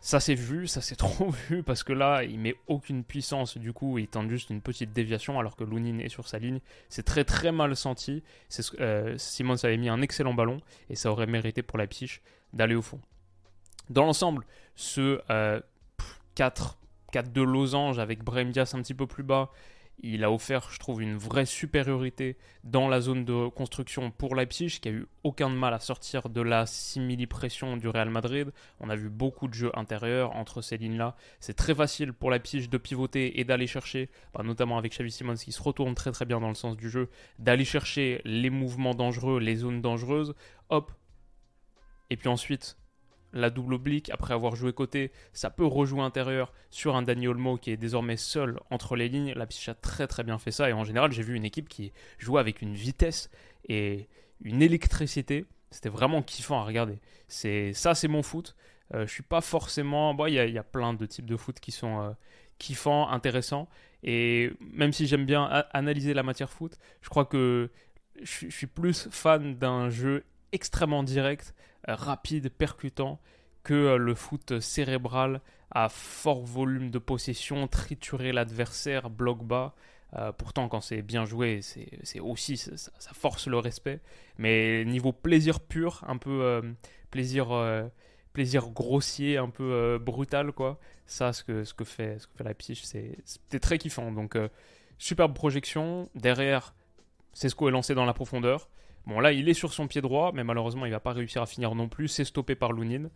Ça 0.00 0.20
s'est 0.20 0.34
vu, 0.34 0.66
ça 0.66 0.80
s'est 0.80 0.96
trop 0.96 1.30
vu, 1.30 1.62
parce 1.62 1.82
que 1.82 1.92
là, 1.92 2.24
il 2.24 2.38
met 2.38 2.54
aucune 2.68 3.04
puissance, 3.04 3.58
du 3.58 3.72
coup, 3.72 3.98
il 3.98 4.08
tente 4.08 4.30
juste 4.30 4.48
une 4.48 4.62
petite 4.62 4.92
déviation, 4.92 5.38
alors 5.38 5.54
que 5.54 5.64
Lounine 5.64 6.00
est 6.00 6.08
sur 6.08 6.26
sa 6.26 6.38
ligne. 6.38 6.60
C'est 6.88 7.04
très 7.04 7.24
très 7.24 7.52
mal 7.52 7.76
senti. 7.76 8.22
Euh, 8.80 9.14
Simons 9.18 9.62
avait 9.64 9.76
mis 9.76 9.90
un 9.90 10.00
excellent 10.00 10.34
ballon, 10.34 10.60
et 10.88 10.96
ça 10.96 11.10
aurait 11.10 11.26
mérité 11.26 11.62
pour 11.62 11.78
Leipzig 11.78 12.20
d'aller 12.54 12.74
au 12.74 12.82
fond. 12.82 13.00
Dans 13.90 14.04
l'ensemble, 14.04 14.44
ce 14.74 15.16
4 15.16 15.24
euh, 15.30 15.60
4 16.34 16.78
de 17.12 17.42
losange 17.42 17.98
avec 17.98 18.22
Brahim 18.22 18.52
un 18.56 18.82
petit 18.82 18.94
peu 18.94 19.06
plus 19.06 19.22
bas. 19.22 19.50
Il 20.00 20.22
a 20.22 20.30
offert, 20.30 20.70
je 20.70 20.78
trouve, 20.78 21.02
une 21.02 21.16
vraie 21.16 21.46
supériorité 21.46 22.36
dans 22.62 22.86
la 22.86 23.00
zone 23.00 23.24
de 23.24 23.48
construction 23.48 24.12
pour 24.12 24.36
Leipzig, 24.36 24.78
qui 24.80 24.88
a 24.88 24.92
eu 24.92 25.06
aucun 25.24 25.48
mal 25.48 25.74
à 25.74 25.80
sortir 25.80 26.28
de 26.28 26.40
la 26.40 26.66
simili-pression 26.66 27.76
du 27.76 27.88
Real 27.88 28.08
Madrid. 28.08 28.52
On 28.78 28.90
a 28.90 28.94
vu 28.94 29.08
beaucoup 29.08 29.48
de 29.48 29.54
jeux 29.54 29.72
intérieurs 29.74 30.36
entre 30.36 30.62
ces 30.62 30.76
lignes-là. 30.76 31.16
C'est 31.40 31.54
très 31.54 31.74
facile 31.74 32.12
pour 32.12 32.30
Leipzig 32.30 32.68
de 32.68 32.78
pivoter 32.78 33.40
et 33.40 33.44
d'aller 33.44 33.66
chercher, 33.66 34.08
bah, 34.34 34.44
notamment 34.44 34.78
avec 34.78 34.92
Xavi 34.92 35.10
Simons 35.10 35.34
qui 35.34 35.50
se 35.50 35.60
retourne 35.60 35.96
très 35.96 36.12
très 36.12 36.26
bien 36.26 36.38
dans 36.38 36.48
le 36.48 36.54
sens 36.54 36.76
du 36.76 36.88
jeu, 36.90 37.08
d'aller 37.40 37.64
chercher 37.64 38.20
les 38.24 38.50
mouvements 38.50 38.94
dangereux, 38.94 39.40
les 39.40 39.56
zones 39.56 39.82
dangereuses. 39.82 40.32
Hop, 40.68 40.92
et 42.10 42.16
puis 42.16 42.28
ensuite 42.28 42.77
la 43.32 43.50
double 43.50 43.74
oblique, 43.74 44.10
après 44.10 44.34
avoir 44.34 44.56
joué 44.56 44.72
côté, 44.72 45.12
ça 45.32 45.50
peut 45.50 45.66
rejouer 45.66 46.00
intérieur 46.00 46.52
sur 46.70 46.96
un 46.96 47.02
Dani 47.02 47.28
Olmo 47.28 47.56
qui 47.56 47.70
est 47.70 47.76
désormais 47.76 48.16
seul 48.16 48.58
entre 48.70 48.96
les 48.96 49.08
lignes. 49.08 49.32
La 49.34 49.44
a 49.44 49.74
très 49.74 50.06
très 50.06 50.24
bien 50.24 50.38
fait 50.38 50.50
ça 50.50 50.70
et 50.70 50.72
en 50.72 50.84
général 50.84 51.12
j'ai 51.12 51.22
vu 51.22 51.34
une 51.34 51.44
équipe 51.44 51.68
qui 51.68 51.92
jouait 52.18 52.40
avec 52.40 52.62
une 52.62 52.74
vitesse 52.74 53.30
et 53.68 54.08
une 54.42 54.62
électricité. 54.62 55.44
C'était 55.70 55.90
vraiment 55.90 56.22
kiffant 56.22 56.58
à 56.58 56.64
regarder. 56.64 56.98
C'est 57.26 57.72
ça 57.74 57.94
c'est 57.94 58.08
mon 58.08 58.22
foot. 58.22 58.56
Euh, 58.94 59.06
je 59.06 59.12
suis 59.12 59.22
pas 59.22 59.42
forcément. 59.42 60.14
Bon, 60.14 60.26
il 60.26 60.34
y, 60.34 60.58
a 60.58 60.64
plein 60.64 60.94
de 60.94 61.04
types 61.04 61.26
de 61.26 61.36
foot 61.36 61.60
qui 61.60 61.72
sont 61.72 62.00
euh, 62.00 62.10
kiffants, 62.58 63.08
intéressants. 63.10 63.68
Et 64.02 64.52
même 64.60 64.92
si 64.92 65.06
j'aime 65.06 65.26
bien 65.26 65.44
analyser 65.72 66.14
la 66.14 66.22
matière 66.22 66.50
foot, 66.50 66.78
je 67.02 67.08
crois 67.08 67.24
que 67.24 67.70
je 68.22 68.48
suis 68.48 68.66
plus 68.66 69.08
fan 69.10 69.56
d'un 69.56 69.90
jeu 69.90 70.24
extrêmement 70.52 71.02
direct 71.02 71.54
rapide, 71.86 72.50
percutant, 72.50 73.20
que 73.62 73.74
euh, 73.74 73.96
le 73.96 74.14
foot 74.14 74.60
cérébral 74.60 75.40
à 75.70 75.88
fort 75.88 76.44
volume 76.44 76.90
de 76.90 76.98
possession, 76.98 77.68
triturer 77.68 78.32
l'adversaire, 78.32 79.10
bloc 79.10 79.44
bas. 79.44 79.74
Euh, 80.16 80.32
pourtant, 80.32 80.68
quand 80.70 80.80
c'est 80.80 81.02
bien 81.02 81.26
joué, 81.26 81.60
c'est 81.60 82.20
aussi 82.20 82.56
ça, 82.56 82.90
force 83.12 83.46
le 83.46 83.58
respect. 83.58 84.00
Mais 84.38 84.84
niveau 84.86 85.12
plaisir 85.12 85.60
pur, 85.60 86.02
un 86.08 86.16
peu 86.16 86.42
euh, 86.42 86.62
plaisir, 87.10 87.48
plaisir 88.32 88.70
grossier, 88.70 89.36
un 89.36 89.50
peu 89.50 89.98
brutal, 90.00 90.52
quoi. 90.52 90.78
Ça, 91.04 91.34
ce 91.34 91.44
que, 91.44 91.64
ce 91.64 91.74
que 91.74 91.84
fait, 91.84 92.18
ce 92.18 92.26
que 92.26 92.32
fait 92.38 92.44
Leipzig, 92.44 92.80
c'était 93.24 93.60
très 93.60 93.76
kiffant. 93.76 94.10
Donc, 94.12 94.38
superbe 94.96 95.34
projection. 95.34 96.08
Derrière, 96.14 96.74
Cesco 97.34 97.68
est 97.68 97.72
lancé 97.72 97.94
dans 97.94 98.06
la 98.06 98.14
profondeur. 98.14 98.70
Bon, 99.08 99.20
là, 99.20 99.32
il 99.32 99.48
est 99.48 99.54
sur 99.54 99.72
son 99.72 99.86
pied 99.86 100.02
droit, 100.02 100.32
mais 100.34 100.44
malheureusement, 100.44 100.84
il 100.84 100.92
va 100.92 101.00
pas 101.00 101.14
réussir 101.14 101.40
à 101.40 101.46
finir 101.46 101.74
non 101.74 101.88
plus. 101.88 102.08
C'est 102.08 102.24
stoppé 102.24 102.54
par 102.54 102.74
Lunin. 102.74 103.08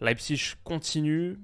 Leipzig 0.00 0.54
continue. 0.64 1.38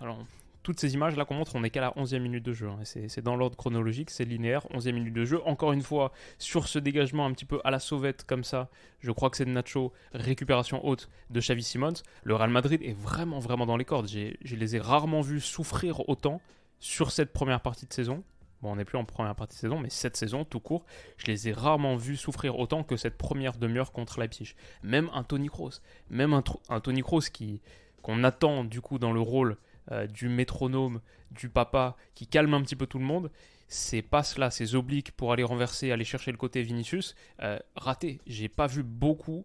alors, 0.00 0.18
toutes 0.64 0.80
ces 0.80 0.94
images 0.94 1.16
là 1.16 1.24
qu'on 1.24 1.34
montre, 1.34 1.54
on 1.54 1.60
n'est 1.60 1.70
qu'à 1.70 1.82
la 1.82 1.90
11e 1.90 2.18
minute 2.18 2.42
de 2.42 2.52
jeu. 2.52 2.68
Hein. 2.68 2.80
C'est 2.82 3.22
dans 3.22 3.36
l'ordre 3.36 3.56
chronologique, 3.56 4.10
c'est 4.10 4.24
linéaire, 4.24 4.66
11e 4.74 4.90
minute 4.90 5.14
de 5.14 5.24
jeu. 5.24 5.40
Encore 5.46 5.70
une 5.70 5.82
fois, 5.82 6.10
sur 6.38 6.66
ce 6.66 6.80
dégagement 6.80 7.24
un 7.24 7.32
petit 7.32 7.44
peu 7.44 7.60
à 7.62 7.70
la 7.70 7.78
sauvette 7.78 8.24
comme 8.24 8.42
ça, 8.42 8.68
je 8.98 9.12
crois 9.12 9.30
que 9.30 9.36
c'est 9.36 9.44
de 9.44 9.50
Nacho, 9.50 9.92
récupération 10.12 10.84
haute 10.84 11.08
de 11.30 11.38
Xavi 11.38 11.62
Simons. 11.62 12.02
Le 12.24 12.34
Real 12.34 12.50
Madrid 12.50 12.82
est 12.82 12.98
vraiment, 12.98 13.38
vraiment 13.38 13.66
dans 13.66 13.76
les 13.76 13.84
cordes. 13.84 14.08
Je 14.08 14.56
les 14.56 14.74
ai 14.74 14.80
rarement 14.80 15.20
vus 15.20 15.40
souffrir 15.40 16.08
autant 16.08 16.40
sur 16.80 17.12
cette 17.12 17.32
première 17.32 17.60
partie 17.60 17.86
de 17.86 17.92
saison. 17.92 18.24
Bon, 18.62 18.72
on 18.72 18.76
n'est 18.76 18.84
plus 18.84 18.98
en 18.98 19.04
première 19.04 19.34
partie 19.34 19.54
de 19.54 19.60
saison, 19.60 19.78
mais 19.78 19.90
cette 19.90 20.16
saison, 20.16 20.44
tout 20.44 20.60
court, 20.60 20.84
je 21.18 21.26
les 21.26 21.48
ai 21.48 21.52
rarement 21.52 21.96
vus 21.96 22.16
souffrir 22.16 22.58
autant 22.58 22.82
que 22.82 22.96
cette 22.96 23.18
première 23.18 23.56
demi-heure 23.56 23.92
contre 23.92 24.18
Leipzig. 24.18 24.54
Même 24.82 25.10
un 25.12 25.24
Tony 25.24 25.48
Kroos, 25.48 25.80
même 26.08 26.32
un, 26.32 26.80
Tony 26.80 27.02
Kroos 27.02 27.30
qui 27.32 27.60
qu'on 28.02 28.22
attend 28.22 28.64
du 28.64 28.80
coup 28.80 28.98
dans 28.98 29.12
le 29.12 29.20
rôle 29.20 29.56
euh, 29.90 30.06
du 30.06 30.28
métronome, 30.28 31.00
du 31.32 31.48
papa, 31.48 31.96
qui 32.14 32.26
calme 32.28 32.54
un 32.54 32.62
petit 32.62 32.76
peu 32.76 32.86
tout 32.86 32.98
le 32.98 33.04
monde, 33.04 33.30
ces 33.68 34.00
passes-là, 34.00 34.50
ces 34.50 34.74
obliques 34.74 35.12
pour 35.12 35.32
aller 35.32 35.42
renverser, 35.42 35.90
aller 35.90 36.04
chercher 36.04 36.30
le 36.30 36.36
côté 36.36 36.62
Vinicius, 36.62 37.14
euh, 37.42 37.58
raté. 37.74 38.20
J'ai 38.26 38.48
pas 38.48 38.68
vu 38.68 38.82
beaucoup 38.82 39.44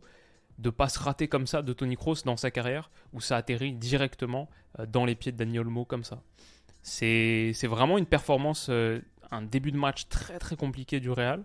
de 0.59 0.69
passes 0.69 0.97
ratées 0.97 1.27
comme 1.27 1.47
ça 1.47 1.63
de 1.63 1.73
Tony 1.73 1.95
Kroos 1.95 2.23
dans 2.23 2.37
sa 2.37 2.51
carrière, 2.51 2.91
où 3.13 3.21
ça 3.21 3.35
atterrit 3.35 3.73
directement 3.73 4.49
euh, 4.79 4.85
dans 4.85 5.05
les 5.05 5.15
pieds 5.15 5.31
de 5.31 5.37
Daniel 5.37 5.61
Olmo 5.61 5.85
comme 5.85 6.03
ça. 6.03 6.21
C'est 6.81 7.67
vraiment 7.67 7.97
une 7.97 8.05
performance, 8.05 8.67
euh, 8.69 8.99
un 9.31 9.41
début 9.41 9.71
de 9.71 9.77
match 9.77 10.07
très 10.09 10.39
très 10.39 10.55
compliqué 10.55 10.99
du 10.99 11.09
Real. 11.09 11.43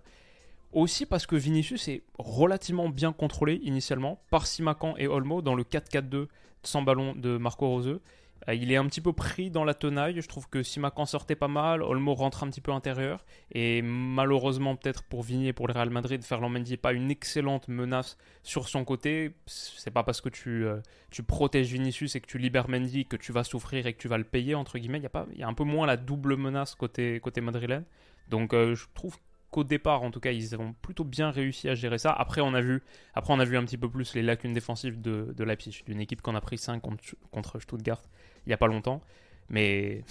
Aussi 0.73 1.07
parce 1.07 1.27
que 1.27 1.37
Vinicius 1.37 1.89
est 1.89 2.03
relativement 2.19 2.89
bien 2.89 3.13
contrôlé 3.13 3.61
initialement 3.63 4.21
par 4.31 4.47
Simacan 4.47 4.95
et 4.99 5.07
Olmo 5.07 5.41
dans 5.41 5.55
le 5.55 5.63
4-4-2 5.63 6.27
sans 6.63 6.83
ballon 6.83 7.15
de 7.15 7.37
Marco 7.39 7.69
Rose. 7.69 8.01
Euh, 8.49 8.55
il 8.55 8.71
est 8.73 8.77
un 8.77 8.87
petit 8.87 9.01
peu 9.01 9.13
pris 9.13 9.51
dans 9.51 9.65
la 9.65 9.75
tenaille. 9.75 10.21
Je 10.21 10.29
trouve 10.29 10.49
que 10.49 10.63
Simacan 10.63 11.07
sortait 11.07 11.37
pas 11.37 11.49
mal, 11.49 11.83
Olmo 11.83 12.15
rentre 12.15 12.45
un 12.45 12.49
petit 12.49 12.61
peu 12.61 12.73
intérieur. 12.73 13.25
Et 13.53 13.83
malheureusement, 13.83 14.77
peut-être 14.77 15.03
pour 15.05 15.23
Vigny 15.23 15.49
et 15.49 15.53
pour 15.53 15.67
le 15.67 15.75
Real 15.75 15.91
Madrid, 15.91 16.23
Ferland 16.23 16.51
Mendy 16.51 16.73
n'est 16.73 16.77
pas 16.77 16.93
une 16.93 17.11
excellente 17.11 17.69
menace 17.69 18.17
sur 18.43 18.69
son 18.69 18.85
côté. 18.85 19.33
C'est 19.47 19.91
pas 19.91 20.03
parce 20.03 20.21
que 20.21 20.29
tu, 20.29 20.65
euh, 20.65 20.81
tu 21.11 21.23
protèges 21.23 21.73
Vinicius 21.73 22.15
et 22.17 22.21
que 22.21 22.27
tu 22.27 22.39
libères 22.39 22.69
Mendy 22.69 23.07
que 23.07 23.17
tu 23.17 23.33
vas 23.33 23.45
souffrir 23.45 23.87
et 23.87 23.93
que 23.93 23.99
tu 23.99 24.09
vas 24.09 24.19
le 24.19 24.25
payer, 24.25 24.55
entre 24.55 24.79
guillemets. 24.79 24.99
Il 24.99 25.05
y, 25.05 25.07
a 25.07 25.11
pas, 25.11 25.27
y 25.35 25.43
a 25.43 25.49
un 25.49 25.55
peu 25.55 25.65
moins 25.65 25.87
la 25.87 25.97
double 25.97 26.37
menace 26.37 26.75
côté, 26.75 27.21
côté 27.21 27.41
madrilène. 27.41 27.85
Donc 28.29 28.55
euh, 28.55 28.75
je 28.75 28.87
trouve 28.95 29.17
qu'au 29.51 29.65
départ, 29.65 30.03
en 30.03 30.11
tout 30.11 30.21
cas, 30.21 30.33
ils 30.33 30.57
ont 30.57 30.75
plutôt 30.83 31.05
bien 31.05 31.31
réussi 31.31 31.69
à 31.69 31.75
gérer 31.75 31.99
ça. 31.99 32.13
Après, 32.13 32.41
on 32.41 32.55
a 32.55 32.61
vu, 32.61 32.83
après, 33.15 33.33
on 33.33 33.39
a 33.41 33.45
vu 33.45 33.57
un 33.57 33.65
petit 33.65 33.79
peu 33.79 33.89
plus 33.89 34.15
les 34.15 34.23
lacunes 34.23 34.53
défensives 34.53 35.01
de, 35.01 35.33
de 35.37 35.57
d'une 35.87 36.01
équipe 36.01 36.21
qu'on 36.21 36.35
a 36.35 36.41
pris 36.41 36.59
5 36.59 36.81
contre, 36.81 37.03
contre 37.31 37.61
Stuttgart 37.61 38.03
il 38.47 38.51
n'y 38.51 38.55
a 38.55 38.59
pas 38.59 38.67
longtemps. 38.67 39.03
Mais, 39.49 40.03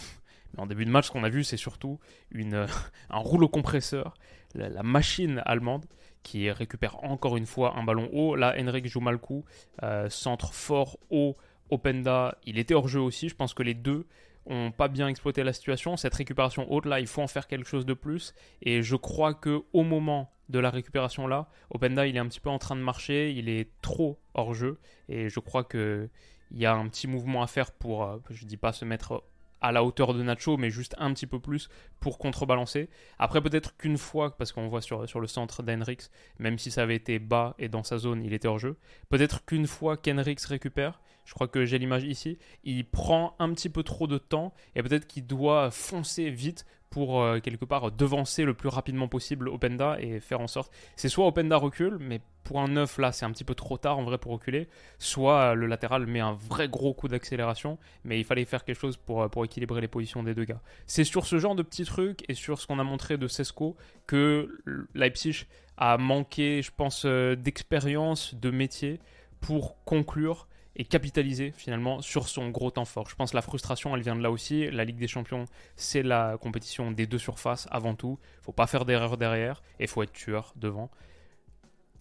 en 0.58 0.66
début 0.66 0.86
de 0.86 0.92
match, 0.92 1.08
ce 1.08 1.12
qu'on 1.12 1.24
a 1.24 1.30
vu, 1.30 1.44
c'est 1.44 1.58
surtout 1.58 2.00
une, 2.32 2.66
un 3.10 3.18
rouleau 3.18 3.48
compresseur, 3.48 4.14
la, 4.54 4.84
machine 4.84 5.42
allemande 5.46 5.86
qui 6.24 6.50
récupère 6.50 7.04
encore 7.04 7.38
une 7.38 7.46
fois 7.46 7.78
un 7.78 7.84
ballon 7.84 8.10
haut. 8.14 8.36
Là, 8.36 8.56
Henrik 8.58 8.88
joue 8.88 9.00
mal 9.00 9.18
coup, 9.18 9.46
euh, 9.84 10.10
centre 10.10 10.54
fort 10.54 10.98
haut. 11.10 11.36
Openda, 11.72 12.38
il 12.46 12.60
était 12.60 12.76
hors 12.76 12.88
jeu 12.88 13.00
aussi. 13.00 13.28
Je 13.28 13.36
pense 13.36 13.56
que 13.56 13.64
les 13.64 13.74
deux 13.74 14.06
ont 14.46 14.72
pas 14.72 14.88
bien 14.88 15.08
exploité 15.08 15.44
la 15.44 15.54
situation. 15.54 15.98
Cette 15.98 16.14
récupération 16.14 16.72
haute 16.72 16.86
là, 16.86 17.00
il 17.00 17.08
faut 17.08 17.22
en 17.22 17.28
faire 17.28 17.48
quelque 17.48 17.68
chose 17.68 17.86
de 17.86 17.94
plus. 17.94 18.34
Et 18.62 18.82
je 18.84 18.96
crois 18.96 19.34
que 19.34 19.64
au 19.74 19.84
moment 19.84 20.32
de 20.50 20.60
la 20.60 20.70
récupération 20.70 21.28
là, 21.28 21.48
Openda 21.72 22.06
il 22.06 22.16
est 22.16 22.20
un 22.20 22.28
petit 22.28 22.40
peu 22.40 22.50
en 22.50 22.60
train 22.60 22.76
de 22.76 22.82
marcher, 22.82 23.32
il 23.32 23.50
est 23.50 23.70
trop 23.82 24.20
hors 24.36 24.54
jeu. 24.54 24.80
Et 25.10 25.30
je 25.30 25.40
crois 25.40 25.64
que 25.64 26.10
il 26.52 26.60
y 26.60 26.66
a 26.66 26.74
un 26.74 26.88
petit 26.88 27.08
mouvement 27.08 27.42
à 27.42 27.48
faire 27.48 27.72
pour, 27.72 28.04
euh, 28.04 28.18
je 28.30 28.46
dis 28.46 28.58
pas 28.58 28.74
se 28.74 28.86
mettre 28.86 29.24
à 29.62 29.72
la 29.72 29.84
hauteur 29.84 30.14
de 30.14 30.22
Nacho, 30.22 30.58
mais 30.58 30.70
juste 30.70 30.96
un 31.00 31.14
petit 31.14 31.26
peu 31.26 31.40
plus 31.40 31.70
pour 32.00 32.20
contrebalancer. 32.20 32.90
Après, 33.18 33.42
peut-être 33.42 33.76
qu'une 33.78 33.98
fois, 33.98 34.38
parce 34.38 34.52
qu'on 34.52 34.68
voit 34.68 34.82
sur, 34.82 35.10
sur 35.10 35.20
le 35.20 35.28
centre 35.28 35.64
d'Henrix, 35.64 36.10
même 36.38 36.60
si 36.60 36.70
ça 36.70 36.84
avait 36.84 36.96
été 36.96 37.18
bas 37.18 37.56
et 37.58 37.68
dans 37.68 37.84
sa 37.84 37.98
zone, 37.98 38.24
il 38.24 38.34
était 38.34 38.48
hors 38.48 38.60
jeu, 38.60 38.78
peut-être 39.10 39.44
qu'une 39.46 39.66
fois 39.66 39.98
qu'Henrix 39.98 40.38
récupère, 40.48 41.02
je 41.26 41.34
crois 41.34 41.48
que 41.48 41.66
j'ai 41.66 41.80
l'image 41.80 42.04
ici, 42.04 42.38
il 42.64 42.86
prend 42.86 43.36
un 43.40 43.52
petit 43.54 43.70
peu 43.70 43.82
trop 43.82 44.06
de 44.06 44.20
temps 44.20 44.54
et 44.76 44.84
peut-être 44.84 45.08
qu'il 45.08 45.26
doit 45.26 45.72
foncer 45.72 46.30
vite 46.30 46.66
pour 46.96 47.22
euh, 47.22 47.42
quelque 47.42 47.66
part 47.66 47.92
devancer 47.92 48.46
le 48.46 48.54
plus 48.54 48.70
rapidement 48.70 49.10
possible 49.10 49.50
Openda 49.50 49.98
et 50.00 50.22
faire 50.22 50.40
en 50.40 50.48
sorte. 50.48 50.72
C'est 50.96 51.10
soit 51.10 51.28
Openda 51.28 51.58
recule, 51.58 51.98
mais 52.00 52.22
pour 52.46 52.62
un 52.62 52.70
9 52.70 53.00
là 53.00 53.12
c'est 53.12 53.26
un 53.26 53.32
petit 53.32 53.44
peu 53.44 53.54
trop 53.54 53.78
tard 53.78 54.00
en 54.00 54.06
vrai 54.06 54.18
pour 54.18 54.32
reculer, 54.32 54.70
soit 54.98 55.52
euh, 55.52 55.54
le 55.56 55.66
latéral 55.66 56.08
met 56.08 56.22
un 56.22 56.32
vrai 56.32 56.70
gros 56.70 56.94
coup 56.94 57.10
d'accélération, 57.10 57.78
mais 58.06 58.18
il 58.18 58.24
fallait 58.24 58.46
faire 58.46 58.64
quelque 58.64 58.80
chose 58.80 58.96
pour, 58.96 59.24
euh, 59.24 59.28
pour 59.28 59.44
équilibrer 59.44 59.82
les 59.82 59.90
positions 59.90 60.24
des 60.24 60.34
deux 60.34 60.46
gars. 60.46 60.62
C'est 60.88 61.04
sur 61.04 61.26
ce 61.26 61.38
genre 61.38 61.54
de 61.54 61.64
petits 61.64 61.84
trucs 61.84 62.24
et 62.30 62.34
sur 62.34 62.62
ce 62.62 62.66
qu'on 62.66 62.80
a 62.80 62.86
montré 62.86 63.18
de 63.18 63.28
Sesco 63.28 63.76
que 64.08 64.64
Leipzig 64.94 65.48
a 65.76 65.98
manqué, 65.98 66.62
je 66.62 66.72
pense, 66.74 67.06
d'expérience, 67.06 68.36
de 68.36 68.52
métier 68.52 69.02
pour 69.42 69.84
conclure 69.84 70.48
et 70.76 70.86
capitaliser 70.86 71.52
finalement 71.52 72.02
sur 72.02 72.28
son 72.28 72.50
gros 72.50 72.72
temps 72.72 72.86
fort. 72.86 73.10
Je 73.10 73.16
pense 73.16 73.32
que 73.32 73.36
la 73.36 73.42
frustration, 73.42 73.96
elle 73.96 74.02
vient 74.02 74.16
de 74.16 74.22
là 74.22 74.32
aussi. 74.32 74.70
La 74.72 74.84
Ligue 74.84 74.98
des 74.98 75.08
Champions, 75.08 75.46
c'est 75.76 76.04
la 76.04 76.38
compétition 76.38 76.92
des 76.92 77.08
deux 77.08 77.18
surfaces 77.18 77.68
avant 77.72 77.96
tout. 77.96 78.20
Il 78.42 78.46
faut 78.46 78.52
pas 78.52 78.68
faire 78.68 78.86
d'erreur 78.86 79.18
derrière 79.18 79.62
et 79.80 79.88
faut 79.88 80.04
être 80.04 80.14
tueur 80.14 80.54
devant. 80.56 80.90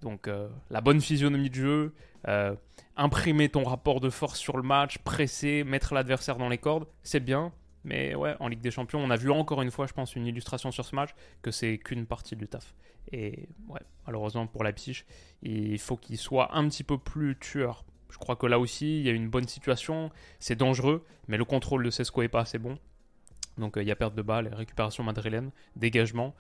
Donc 0.03 0.29
euh, 0.29 0.49
la 0.71 0.81
bonne 0.81 1.01
physionomie 1.01 1.51
de 1.51 1.55
jeu, 1.55 1.95
euh, 2.29 2.55
imprimer 2.97 3.49
ton 3.49 3.65
rapport 3.65 4.01
de 4.01 4.11
force 4.11 4.39
sur 4.39 4.57
le 4.57 4.63
match, 4.63 4.99
presser, 4.99 5.65
mettre 5.65 5.95
l'adversaire 5.95 6.37
dans 6.37 6.49
les 6.49 6.59
cordes, 6.59 6.87
c'est 7.03 7.21
bien. 7.21 7.53
Mais 7.85 8.15
ouais, 8.15 8.35
en 8.41 8.49
Ligue 8.49 8.61
des 8.61 8.71
Champions, 8.71 8.99
on 9.01 9.11
a 9.11 9.17
vu 9.17 9.31
encore 9.31 9.61
une 9.61 9.71
fois, 9.71 9.87
je 9.87 9.93
pense, 9.93 10.17
une 10.17 10.27
illustration 10.27 10.71
sur 10.73 10.87
ce 10.87 10.97
match, 10.97 11.11
que 11.43 11.51
c'est 11.51 11.79
qu'une 11.79 12.07
partie 12.07 12.35
du 12.35 12.49
taf. 12.49 12.75
Et 13.13 13.49
ouais, 13.69 13.81
malheureusement 14.07 14.47
pour 14.47 14.65
Leipzig, 14.65 15.05
il 15.43 15.79
faut 15.79 15.97
qu'il 15.97 16.17
soit 16.17 16.57
un 16.57 16.69
petit 16.69 16.83
peu 16.83 16.99
plus 16.99 17.39
tueur. 17.39 17.85
Je 18.11 18.19
crois 18.19 18.37
que 18.37 18.47
là 18.47 18.59
aussi, 18.59 19.01
il 19.01 19.07
y 19.07 19.09
a 19.09 19.13
une 19.13 19.29
bonne 19.29 19.49
situation, 19.49 20.11
c'est 20.39 20.57
dangereux, 20.57 21.05
mais 21.29 21.37
le 21.37 21.45
contrôle 21.45 21.85
de 21.85 21.91
Sesco 21.91 22.23
est 22.23 22.29
pas 22.29 22.41
assez 22.41 22.59
bon. 22.59 22.79
Donc 23.59 23.77
euh, 23.77 23.83
il 23.83 23.89
y 23.89 23.93
a 23.93 23.97
perte 23.97 24.15
de 24.15 24.23
balle, 24.23 24.53
récupération 24.53 25.03
madrilène, 25.03 25.51
dégagement. 25.77 26.35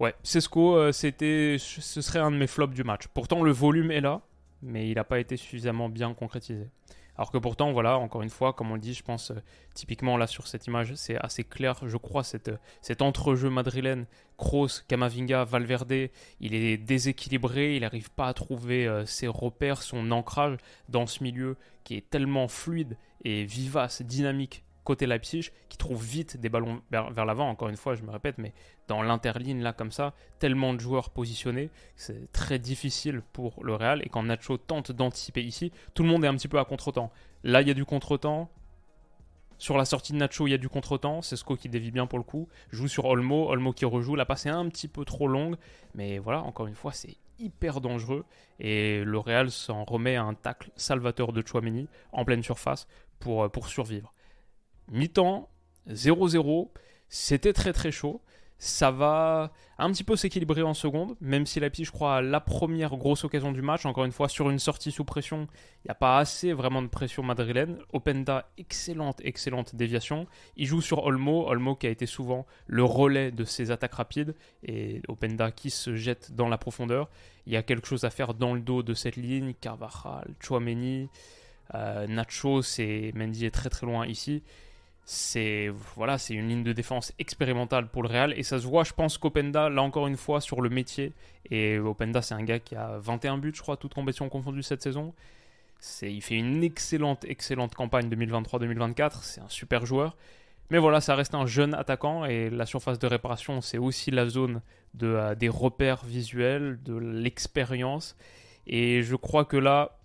Ouais, 0.00 0.14
Sesco, 0.22 0.76
euh, 0.76 0.92
c'était, 0.92 1.56
ce 1.58 2.00
serait 2.00 2.20
un 2.20 2.30
de 2.30 2.36
mes 2.36 2.46
flops 2.46 2.74
du 2.74 2.84
match. 2.84 3.08
Pourtant, 3.08 3.42
le 3.42 3.50
volume 3.50 3.90
est 3.90 4.00
là, 4.00 4.22
mais 4.62 4.88
il 4.88 4.94
n'a 4.94 5.04
pas 5.04 5.18
été 5.18 5.36
suffisamment 5.36 5.88
bien 5.88 6.14
concrétisé. 6.14 6.68
Alors 7.18 7.30
que 7.30 7.38
pourtant, 7.38 7.72
voilà, 7.72 7.98
encore 7.98 8.22
une 8.22 8.30
fois, 8.30 8.52
comme 8.52 8.70
on 8.70 8.74
le 8.74 8.80
dit, 8.80 8.94
je 8.94 9.02
pense 9.02 9.32
euh, 9.32 9.42
typiquement 9.74 10.16
là 10.16 10.26
sur 10.26 10.46
cette 10.46 10.66
image, 10.66 10.94
c'est 10.94 11.16
assez 11.16 11.44
clair, 11.44 11.76
je 11.86 11.96
crois, 11.96 12.22
cette, 12.22 12.50
cet 12.80 13.02
entrejeu 13.02 13.50
madrilène, 13.50 14.06
Kroos, 14.36 14.82
Camavinga, 14.86 15.44
Valverde, 15.44 16.10
il 16.40 16.54
est 16.54 16.76
déséquilibré, 16.76 17.76
il 17.76 17.82
n'arrive 17.82 18.10
pas 18.10 18.28
à 18.28 18.34
trouver 18.34 18.88
ses 19.04 19.26
repères, 19.26 19.82
son 19.82 20.12
ancrage 20.12 20.56
dans 20.88 21.06
ce 21.06 21.24
milieu 21.24 21.56
qui 21.82 21.96
est 21.96 22.08
tellement 22.08 22.46
fluide 22.46 22.96
et 23.24 23.44
vivace, 23.44 24.02
dynamique 24.02 24.62
côté 24.88 25.06
Leipzig 25.06 25.50
qui 25.68 25.76
trouve 25.76 26.02
vite 26.02 26.38
des 26.38 26.48
ballons 26.48 26.80
vers, 26.90 27.26
l'avant. 27.26 27.50
Encore 27.50 27.68
une 27.68 27.76
fois, 27.76 27.94
je 27.94 28.02
me 28.02 28.10
répète, 28.10 28.38
mais 28.38 28.54
dans 28.88 29.02
l'interligne, 29.02 29.60
là, 29.60 29.74
comme 29.74 29.92
ça, 29.92 30.14
tellement 30.38 30.72
de 30.72 30.80
joueurs 30.80 31.10
positionnés, 31.10 31.68
c'est 31.94 32.32
très 32.32 32.58
difficile 32.58 33.20
pour 33.34 33.62
le 33.62 33.74
Real. 33.74 34.00
Et 34.02 34.08
quand 34.08 34.22
Nacho 34.22 34.56
tente 34.56 34.90
d'anticiper 34.90 35.42
ici, 35.42 35.72
tout 35.92 36.04
le 36.04 36.08
monde 36.08 36.24
est 36.24 36.28
un 36.28 36.34
petit 36.34 36.48
peu 36.48 36.58
à 36.58 36.64
contre-temps. 36.64 37.12
Là, 37.44 37.60
il 37.60 37.68
y 37.68 37.70
a 37.70 37.74
du 37.74 37.84
contre-temps. 37.84 38.48
Sur 39.58 39.76
la 39.76 39.84
sortie 39.84 40.14
de 40.14 40.18
Nacho, 40.18 40.46
il 40.46 40.52
y 40.52 40.54
a 40.54 40.58
du 40.58 40.70
contre-temps. 40.70 41.20
Sko 41.20 41.56
qui 41.56 41.68
dévie 41.68 41.90
bien 41.90 42.06
pour 42.06 42.18
le 42.18 42.24
coup. 42.24 42.48
Joue 42.70 42.88
sur 42.88 43.04
Olmo. 43.04 43.50
Olmo 43.50 43.74
qui 43.74 43.84
rejoue. 43.84 44.16
La 44.16 44.24
passe 44.24 44.46
est 44.46 44.50
un 44.50 44.68
petit 44.70 44.88
peu 44.88 45.04
trop 45.04 45.28
longue. 45.28 45.56
Mais 45.94 46.18
voilà, 46.18 46.40
encore 46.40 46.66
une 46.66 46.76
fois, 46.76 46.92
c'est 46.92 47.18
hyper 47.38 47.82
dangereux. 47.82 48.24
Et 48.58 49.04
le 49.04 49.18
Real 49.18 49.50
s'en 49.50 49.84
remet 49.84 50.16
à 50.16 50.22
un 50.22 50.32
tacle 50.32 50.70
salvateur 50.76 51.34
de 51.34 51.46
Chouameni 51.46 51.88
en 52.12 52.24
pleine 52.24 52.42
surface 52.42 52.88
pour, 53.20 53.50
pour 53.50 53.68
survivre 53.68 54.14
mi-temps, 54.90 55.48
0-0. 55.88 56.70
C'était 57.08 57.52
très 57.52 57.72
très 57.72 57.90
chaud. 57.90 58.20
Ça 58.60 58.90
va 58.90 59.52
un 59.78 59.92
petit 59.92 60.02
peu 60.02 60.16
s'équilibrer 60.16 60.62
en 60.62 60.74
seconde, 60.74 61.14
même 61.20 61.46
si 61.46 61.60
la 61.60 61.68
je 61.72 61.90
crois, 61.92 62.20
la 62.20 62.40
première 62.40 62.96
grosse 62.96 63.22
occasion 63.22 63.52
du 63.52 63.62
match. 63.62 63.86
Encore 63.86 64.04
une 64.04 64.10
fois, 64.10 64.28
sur 64.28 64.50
une 64.50 64.58
sortie 64.58 64.90
sous 64.90 65.04
pression, 65.04 65.46
il 65.84 65.86
n'y 65.86 65.92
a 65.92 65.94
pas 65.94 66.18
assez 66.18 66.52
vraiment 66.52 66.82
de 66.82 66.88
pression 66.88 67.22
madrilène. 67.22 67.78
Openda, 67.92 68.50
excellente, 68.58 69.20
excellente 69.22 69.76
déviation. 69.76 70.26
Il 70.56 70.66
joue 70.66 70.80
sur 70.80 71.04
Olmo. 71.04 71.46
Olmo 71.46 71.76
qui 71.76 71.86
a 71.86 71.90
été 71.90 72.06
souvent 72.06 72.46
le 72.66 72.82
relais 72.82 73.30
de 73.30 73.44
ses 73.44 73.70
attaques 73.70 73.94
rapides. 73.94 74.34
Et 74.64 75.02
Openda 75.06 75.52
qui 75.52 75.70
se 75.70 75.94
jette 75.94 76.32
dans 76.32 76.48
la 76.48 76.58
profondeur. 76.58 77.08
Il 77.46 77.52
y 77.52 77.56
a 77.56 77.62
quelque 77.62 77.86
chose 77.86 78.02
à 78.02 78.10
faire 78.10 78.34
dans 78.34 78.54
le 78.54 78.60
dos 78.60 78.82
de 78.82 78.92
cette 78.92 79.14
ligne. 79.14 79.54
Carvajal, 79.60 80.34
Chouameni, 80.40 81.08
euh, 81.76 82.08
Nacho, 82.08 82.62
c'est 82.62 83.12
Mendy 83.14 83.46
est 83.46 83.52
très 83.52 83.70
très 83.70 83.86
loin 83.86 84.04
ici 84.04 84.42
c'est 85.10 85.70
voilà, 85.96 86.18
c'est 86.18 86.34
une 86.34 86.48
ligne 86.48 86.62
de 86.62 86.74
défense 86.74 87.14
expérimentale 87.18 87.88
pour 87.88 88.02
le 88.02 88.10
Real 88.10 88.34
et 88.36 88.42
ça 88.42 88.58
se 88.58 88.66
voit, 88.66 88.84
je 88.84 88.92
pense 88.92 89.16
qu'Openda, 89.16 89.70
là 89.70 89.82
encore 89.82 90.06
une 90.06 90.18
fois, 90.18 90.42
sur 90.42 90.60
le 90.60 90.68
métier. 90.68 91.14
Et 91.50 91.78
Openda, 91.78 92.20
c'est 92.20 92.34
un 92.34 92.42
gars 92.42 92.58
qui 92.58 92.76
a 92.76 92.98
21 92.98 93.38
buts, 93.38 93.52
je 93.54 93.62
crois, 93.62 93.78
toutes 93.78 93.94
compétitions 93.94 94.28
confondues 94.28 94.62
cette 94.62 94.82
saison. 94.82 95.14
C'est, 95.80 96.12
il 96.12 96.20
fait 96.20 96.34
une 96.34 96.62
excellente, 96.62 97.24
excellente 97.24 97.74
campagne 97.74 98.10
2023-2024. 98.10 99.22
C'est 99.22 99.40
un 99.40 99.48
super 99.48 99.86
joueur. 99.86 100.14
Mais 100.68 100.76
voilà, 100.76 101.00
ça 101.00 101.14
reste 101.14 101.34
un 101.34 101.46
jeune 101.46 101.72
attaquant 101.72 102.26
et 102.26 102.50
la 102.50 102.66
surface 102.66 102.98
de 102.98 103.06
réparation, 103.06 103.62
c'est 103.62 103.78
aussi 103.78 104.10
la 104.10 104.28
zone 104.28 104.60
de, 104.92 105.06
euh, 105.06 105.34
des 105.34 105.48
repères 105.48 106.04
visuels, 106.04 106.80
de 106.82 106.94
l'expérience. 106.94 108.14
Et 108.66 109.02
je 109.02 109.16
crois 109.16 109.46
que 109.46 109.56
là, 109.56 109.98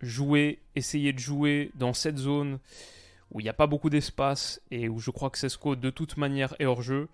jouer, 0.00 0.60
essayer 0.76 1.12
de 1.12 1.18
jouer 1.18 1.72
dans 1.74 1.92
cette 1.92 2.16
zone 2.16 2.58
où 3.30 3.40
il 3.40 3.44
n'y 3.44 3.48
a 3.48 3.54
pas 3.54 3.66
beaucoup 3.66 3.90
d'espace 3.90 4.60
et 4.70 4.88
où 4.88 4.98
je 4.98 5.10
crois 5.10 5.30
que 5.30 5.38
Sesco 5.38 5.76
de 5.76 5.90
toute 5.90 6.16
manière 6.16 6.54
est 6.58 6.66
hors 6.66 6.82
jeu. 6.82 7.08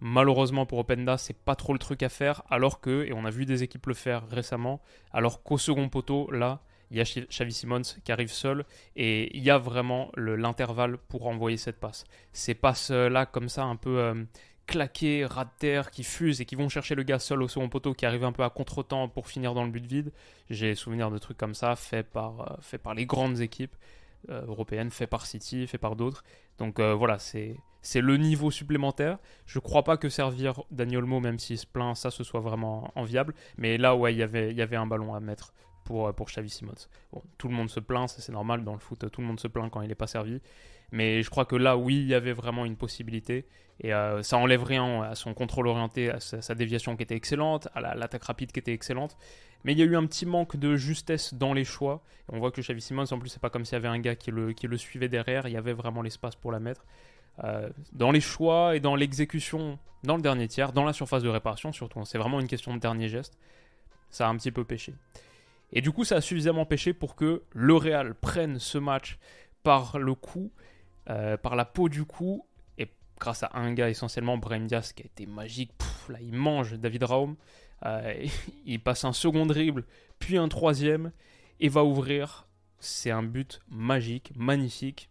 Malheureusement 0.00 0.66
pour 0.66 0.78
Openda, 0.78 1.16
c'est 1.16 1.36
pas 1.36 1.54
trop 1.54 1.72
le 1.72 1.78
truc 1.78 2.02
à 2.02 2.08
faire, 2.08 2.42
alors 2.50 2.80
que, 2.80 3.04
et 3.04 3.12
on 3.12 3.24
a 3.24 3.30
vu 3.30 3.46
des 3.46 3.62
équipes 3.62 3.86
le 3.86 3.94
faire 3.94 4.28
récemment, 4.28 4.80
alors 5.12 5.42
qu'au 5.42 5.56
second 5.56 5.88
poteau, 5.88 6.30
là, 6.30 6.60
il 6.90 6.98
y 6.98 7.00
a 7.00 7.04
Xavi 7.04 7.52
Simons 7.52 7.82
qui 8.04 8.12
arrive 8.12 8.30
seul 8.30 8.64
et 8.96 9.36
il 9.36 9.42
y 9.42 9.50
a 9.50 9.58
vraiment 9.58 10.10
l'intervalle 10.16 10.98
pour 10.98 11.26
envoyer 11.26 11.56
cette 11.56 11.80
passe. 11.80 12.04
Ces 12.32 12.54
passes-là, 12.54 13.26
comme 13.26 13.48
ça, 13.48 13.64
un 13.64 13.76
peu 13.76 13.98
euh, 13.98 14.24
claquées, 14.66 15.24
ras 15.24 15.44
de 15.44 15.50
terre, 15.58 15.90
qui 15.90 16.04
fusent 16.04 16.40
et 16.40 16.44
qui 16.44 16.54
vont 16.54 16.68
chercher 16.68 16.94
le 16.94 17.02
gars 17.02 17.18
seul 17.18 17.42
au 17.42 17.48
second 17.48 17.68
poteau 17.68 17.94
qui 17.94 18.06
arrive 18.06 18.24
un 18.24 18.32
peu 18.32 18.44
à 18.44 18.50
contre-temps 18.50 19.08
pour 19.08 19.28
finir 19.28 19.54
dans 19.54 19.64
le 19.64 19.70
but 19.70 19.84
vide. 19.84 20.12
J'ai 20.50 20.74
souvenir 20.74 21.10
de 21.10 21.18
trucs 21.18 21.38
comme 21.38 21.54
ça 21.54 21.74
faits 21.76 22.06
euh, 22.16 22.78
par 22.78 22.94
les 22.94 23.06
grandes 23.06 23.40
équipes. 23.40 23.74
Euh, 24.30 24.46
européenne, 24.46 24.90
fait 24.90 25.06
par 25.06 25.26
City, 25.26 25.66
fait 25.66 25.76
par 25.76 25.96
d'autres. 25.96 26.24
Donc 26.58 26.80
euh, 26.80 26.94
voilà, 26.94 27.18
c'est 27.18 27.56
c'est 27.82 28.00
le 28.00 28.16
niveau 28.16 28.50
supplémentaire. 28.50 29.18
Je 29.44 29.58
crois 29.58 29.84
pas 29.84 29.98
que 29.98 30.08
servir 30.08 30.62
Daniel 30.70 31.04
Mo, 31.04 31.20
même 31.20 31.38
s'il 31.38 31.58
se 31.58 31.66
plaint, 31.66 31.94
ça 31.94 32.10
ce 32.10 32.24
soit 32.24 32.40
vraiment 32.40 32.90
enviable. 32.94 33.34
Mais 33.58 33.76
là, 33.76 33.94
ouais, 33.94 34.14
y 34.14 34.22
il 34.22 34.56
y 34.56 34.62
avait 34.62 34.76
un 34.76 34.86
ballon 34.86 35.14
à 35.14 35.20
mettre 35.20 35.52
pour, 35.84 36.08
euh, 36.08 36.12
pour 36.12 36.28
Xavi. 36.28 36.58
Bon, 37.12 37.22
tout 37.36 37.48
le 37.48 37.54
monde 37.54 37.68
se 37.68 37.80
plaint, 37.80 38.08
c'est 38.08 38.32
normal 38.32 38.64
dans 38.64 38.72
le 38.72 38.78
foot, 38.78 39.10
tout 39.10 39.20
le 39.20 39.26
monde 39.26 39.38
se 39.38 39.48
plaint 39.48 39.70
quand 39.70 39.82
il 39.82 39.88
n'est 39.88 39.94
pas 39.94 40.06
servi. 40.06 40.40
Mais 40.92 41.22
je 41.22 41.30
crois 41.30 41.44
que 41.44 41.56
là, 41.56 41.76
oui, 41.76 41.96
il 41.96 42.06
y 42.06 42.14
avait 42.14 42.32
vraiment 42.32 42.64
une 42.64 42.76
possibilité. 42.76 43.46
Et 43.80 43.90
ça 44.22 44.38
enlève 44.38 44.62
rien 44.62 45.02
à 45.02 45.16
son 45.16 45.34
contrôle 45.34 45.66
orienté, 45.66 46.08
à 46.08 46.20
sa, 46.20 46.54
déviation 46.54 46.96
qui 46.96 47.02
était 47.02 47.16
excellente, 47.16 47.66
à 47.74 47.94
l'attaque 47.96 48.22
rapide 48.22 48.52
qui 48.52 48.60
était 48.60 48.72
excellente. 48.72 49.16
Mais 49.64 49.72
il 49.72 49.78
y 49.78 49.82
a 49.82 49.86
eu 49.86 49.96
un 49.96 50.06
petit 50.06 50.26
manque 50.26 50.56
de 50.56 50.76
justesse 50.76 51.34
dans 51.34 51.54
les 51.54 51.64
choix. 51.64 52.02
on 52.28 52.38
voit 52.38 52.52
que 52.52 52.60
Xavi 52.60 52.80
Simons, 52.80 53.06
en 53.10 53.18
plus, 53.18 53.30
c'est 53.30 53.40
pas 53.40 53.50
comme 53.50 53.64
s'il 53.64 53.74
y 53.74 53.76
avait 53.76 53.88
un 53.88 53.98
gars 53.98 54.14
qui 54.14 54.30
le, 54.30 54.52
qui 54.52 54.68
le 54.68 54.76
suivait 54.76 55.08
derrière. 55.08 55.48
Il 55.48 55.52
y 55.52 55.56
avait 55.56 55.72
vraiment 55.72 56.02
l'espace 56.02 56.36
pour 56.36 56.52
la 56.52 56.60
mettre. 56.60 56.84
Euh, 57.42 57.68
dans 57.92 58.12
les 58.12 58.20
choix 58.20 58.76
et 58.76 58.80
dans 58.80 58.94
l'exécution, 58.94 59.78
dans 60.04 60.16
le 60.16 60.22
dernier 60.22 60.46
tiers, 60.46 60.72
dans 60.72 60.84
la 60.84 60.92
surface 60.92 61.22
de 61.22 61.28
réparation 61.28 61.72
surtout. 61.72 61.98
Hein. 61.98 62.04
C'est 62.04 62.18
vraiment 62.18 62.38
une 62.38 62.46
question 62.46 62.74
de 62.74 62.78
dernier 62.78 63.08
geste. 63.08 63.36
Ça 64.10 64.28
a 64.28 64.30
un 64.30 64.36
petit 64.36 64.52
peu 64.52 64.64
pêché. 64.64 64.94
Et 65.72 65.80
du 65.80 65.90
coup, 65.90 66.04
ça 66.04 66.16
a 66.16 66.20
suffisamment 66.20 66.66
pêché 66.66 66.92
pour 66.92 67.16
que 67.16 67.42
le 67.52 67.74
Real 67.74 68.14
prenne 68.14 68.60
ce 68.60 68.78
match 68.78 69.18
par 69.64 69.98
le 69.98 70.14
coup, 70.14 70.52
euh, 71.10 71.36
par 71.36 71.56
la 71.56 71.64
peau 71.64 71.88
du 71.88 72.04
cou, 72.04 72.46
et 72.78 72.88
grâce 73.18 73.42
à 73.42 73.50
un 73.54 73.72
gars 73.72 73.90
essentiellement, 73.90 74.38
Brahim 74.38 74.66
Diaz, 74.66 74.92
qui 74.92 75.02
a 75.02 75.06
été 75.06 75.26
magique. 75.26 75.72
là, 76.08 76.18
il 76.20 76.32
mange 76.32 76.78
David 76.78 77.04
Raum. 77.04 77.36
Euh, 77.84 78.26
il 78.66 78.80
passe 78.80 79.04
un 79.04 79.12
second 79.12 79.46
dribble, 79.46 79.84
puis 80.18 80.38
un 80.38 80.48
troisième, 80.48 81.12
et 81.60 81.68
va 81.68 81.84
ouvrir. 81.84 82.46
C'est 82.78 83.10
un 83.10 83.22
but 83.22 83.60
magique, 83.68 84.32
magnifique. 84.36 85.08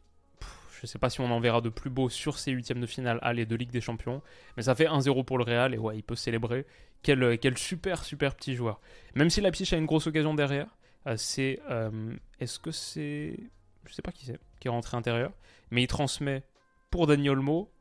je 0.72 0.80
ne 0.84 0.88
sais 0.88 1.00
pas 1.00 1.10
si 1.10 1.22
on 1.22 1.32
en 1.32 1.40
verra 1.40 1.62
de 1.62 1.70
plus 1.70 1.90
beau 1.90 2.10
sur 2.10 2.38
ces 2.38 2.52
huitièmes 2.52 2.82
de 2.82 2.86
finale 2.86 3.20
aller 3.22 3.46
de 3.46 3.56
Ligue 3.56 3.72
des 3.72 3.82
Champions, 3.82 4.22
mais 4.58 4.64
ça 4.64 4.76
fait 4.76 4.88
1-0 4.88 5.24
pour 5.26 5.38
le 5.38 5.44
Real, 5.44 5.74
et 5.74 5.78
ouais, 5.78 5.98
il 5.98 6.04
peut 6.04 6.16
célébrer. 6.16 6.66
Quel, 7.02 7.38
quel 7.38 7.58
super, 7.58 8.04
super 8.04 8.36
petit 8.36 8.56
joueur. 8.56 8.80
Même 9.16 9.30
si 9.30 9.42
la 9.42 9.50
Leipzig 9.50 9.74
a 9.76 9.78
une 9.78 9.86
grosse 9.86 10.08
occasion 10.08 10.34
derrière, 10.34 10.68
euh, 11.08 11.16
c'est... 11.18 11.60
Euh, 11.70 12.16
est-ce 12.40 12.60
que 12.60 12.72
c'est... 12.72 13.38
Je 13.86 13.94
sais 13.94 14.02
pas 14.02 14.12
qui 14.12 14.26
c'est, 14.26 14.40
qui 14.60 14.68
est 14.68 14.72
rentré 14.72 14.98
intérieur, 14.98 15.32
mais 15.72 15.84
il 15.84 15.88
transmet 15.88 16.44
pour 16.90 17.08
Daniel 17.08 17.38
Mo, 17.38 17.72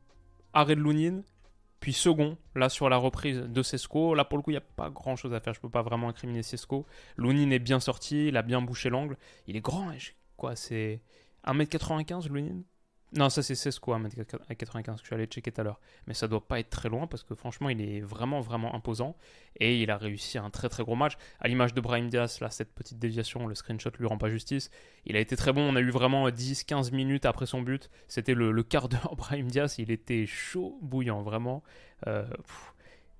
arrêt 0.52 0.74
de 0.74 0.80
Lounine, 0.80 1.22
puis 1.80 1.92
second, 1.92 2.38
là 2.54 2.68
sur 2.68 2.88
la 2.88 2.96
reprise 2.96 3.38
de 3.38 3.62
Sesco, 3.62 4.14
là 4.14 4.24
pour 4.24 4.38
le 4.38 4.42
coup 4.42 4.50
il 4.50 4.54
n'y 4.54 4.58
a 4.58 4.62
pas 4.62 4.88
grand 4.88 5.16
chose 5.16 5.34
à 5.34 5.40
faire, 5.40 5.52
je 5.52 5.58
ne 5.58 5.62
peux 5.62 5.70
pas 5.70 5.82
vraiment 5.82 6.08
incriminer 6.08 6.42
Sesco. 6.42 6.86
Lounine 7.16 7.52
est 7.52 7.58
bien 7.58 7.80
sorti, 7.80 8.28
il 8.28 8.36
a 8.36 8.42
bien 8.42 8.62
bouché 8.62 8.88
l'angle, 8.88 9.16
il 9.46 9.56
est 9.56 9.60
grand, 9.60 9.92
quoi 10.36 10.56
c'est 10.56 11.00
1m95 11.44 12.28
Lounine 12.28 12.62
non, 13.14 13.28
ça 13.28 13.42
c'est 13.42 13.54
16 13.54 13.78
quoi, 13.78 13.98
1m95 13.98 14.82
que 14.84 15.00
je 15.00 15.04
suis 15.04 15.14
allé 15.14 15.26
checker 15.26 15.52
tout 15.52 15.60
à 15.60 15.64
l'heure. 15.64 15.80
Mais 16.06 16.14
ça 16.14 16.28
doit 16.28 16.46
pas 16.46 16.58
être 16.60 16.70
très 16.70 16.88
loin 16.88 17.06
parce 17.06 17.22
que 17.22 17.34
franchement, 17.34 17.68
il 17.68 17.80
est 17.82 18.00
vraiment, 18.00 18.40
vraiment 18.40 18.74
imposant. 18.74 19.16
Et 19.56 19.82
il 19.82 19.90
a 19.90 19.98
réussi 19.98 20.38
un 20.38 20.48
très, 20.48 20.70
très 20.70 20.82
gros 20.82 20.94
match. 20.94 21.18
À 21.38 21.48
l'image 21.48 21.74
de 21.74 21.80
Brahim 21.82 22.08
Diaz, 22.08 22.40
là, 22.40 22.48
cette 22.48 22.72
petite 22.72 22.98
déviation, 22.98 23.46
le 23.46 23.54
screenshot 23.54 23.90
lui 23.98 24.06
rend 24.06 24.16
pas 24.16 24.30
justice. 24.30 24.70
Il 25.04 25.16
a 25.16 25.20
été 25.20 25.36
très 25.36 25.52
bon. 25.52 25.60
On 25.60 25.76
a 25.76 25.80
eu 25.80 25.90
vraiment 25.90 26.28
10-15 26.28 26.94
minutes 26.94 27.26
après 27.26 27.44
son 27.44 27.60
but. 27.60 27.90
C'était 28.08 28.34
le, 28.34 28.62
quart 28.62 28.88
d'heure 28.88 29.14
Brahim 29.16 29.48
Diaz. 29.48 29.76
Il 29.78 29.90
était 29.90 30.24
chaud, 30.26 30.78
bouillant, 30.80 31.22
vraiment. 31.22 31.62
Euh, 32.06 32.26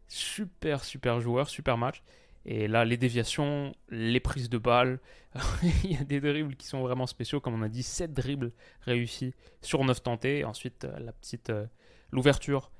super, 0.08 0.84
super 0.84 1.20
joueur, 1.20 1.50
super 1.50 1.76
match. 1.76 2.02
Et 2.44 2.66
là, 2.66 2.84
les 2.84 2.96
déviations, 2.96 3.72
les 3.88 4.20
prises 4.20 4.50
de 4.50 4.58
balles, 4.58 4.98
il 5.84 5.92
y 5.92 5.96
a 5.96 6.04
des 6.04 6.20
dribbles 6.20 6.56
qui 6.56 6.66
sont 6.66 6.80
vraiment 6.80 7.06
spéciaux. 7.06 7.40
Comme 7.40 7.54
on 7.54 7.62
a 7.62 7.68
dit, 7.68 7.82
7 7.82 8.12
dribbles 8.12 8.52
réussis 8.82 9.34
sur 9.60 9.84
9 9.84 10.02
tentés. 10.02 10.44
ensuite, 10.44 10.84
euh, 10.84 10.98
la 10.98 11.12
petite 11.12 11.50
euh, 11.50 11.66
l'ouverture 12.10 12.70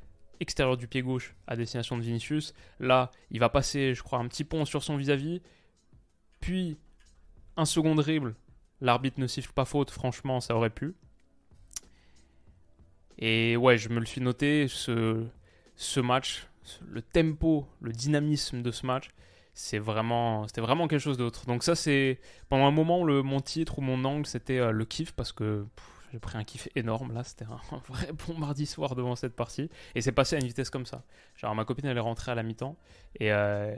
extérieure 0.41 0.77
du 0.77 0.89
pied 0.89 1.03
gauche 1.03 1.35
à 1.47 1.57
destination 1.57 1.97
de 1.97 2.03
Vinicius. 2.03 2.55
Là, 2.81 3.11
il 3.31 3.39
va 3.39 3.49
passer, 3.49 3.95
je 3.95 4.03
crois, 4.03 4.19
un 4.19 4.27
petit 4.27 4.45
pont 4.45 4.65
sur 4.65 4.83
son 4.83 4.97
vis-à-vis. 4.97 5.41
Puis, 6.41 6.77
un 7.57 7.65
second 7.65 7.95
dribble. 7.95 8.35
L'arbitre 8.81 9.21
ne 9.21 9.29
siffle 9.29 9.53
pas 9.53 9.65
faute, 9.65 9.91
franchement, 9.91 10.41
ça 10.41 10.57
aurait 10.57 10.71
pu. 10.71 10.95
Et 13.19 13.57
ouais, 13.57 13.79
je 13.79 13.89
me 13.89 14.01
le 14.01 14.07
suis 14.07 14.21
noté, 14.21 14.67
ce, 14.67 15.25
ce 15.77 16.01
match, 16.01 16.49
le 16.85 17.01
tempo, 17.03 17.69
le 17.81 17.93
dynamisme 17.93 18.63
de 18.63 18.73
ce 18.73 18.85
match, 18.85 19.11
c'est 19.55 19.79
vraiment, 19.79 20.47
c'était 20.47 20.61
vraiment 20.61 20.89
quelque 20.89 21.01
chose 21.01 21.19
d'autre. 21.19 21.47
Donc 21.47 21.63
ça, 21.63 21.75
c'est 21.75 22.19
pendant 22.49 22.67
un 22.67 22.71
moment, 22.71 23.05
le, 23.05 23.23
mon 23.23 23.41
titre 23.41 23.79
ou 23.79 23.83
mon 23.83 24.05
angle, 24.05 24.27
c'était 24.27 24.59
euh, 24.59 24.71
le 24.71 24.85
kiff 24.85 25.13
parce 25.13 25.33
que 25.33 25.67
j'ai 26.13 26.19
pris 26.19 26.39
un 26.39 26.45
kiff 26.45 26.69
énorme 26.75 27.13
là. 27.13 27.25
C'était 27.25 27.45
un, 27.45 27.61
vrai 27.89 28.09
bon 28.27 28.39
mardi 28.39 28.67
soir 28.67 28.95
devant 28.95 29.17
cette 29.17 29.37
partie 29.37 29.71
et 29.95 30.01
c'est 30.01 30.13
passé 30.13 30.37
à 30.37 30.39
une 30.39 30.47
vitesse 30.47 30.71
comme 30.71 30.87
ça. 30.87 31.05
Genre 31.37 31.55
ma 31.55 31.65
copine 31.65 31.87
elle 31.87 31.97
est 31.97 32.01
rentrée 32.01 32.33
à 32.33 32.35
la 32.35 32.43
mi-temps 32.43 32.77
et 33.19 33.33
euh, 33.33 33.75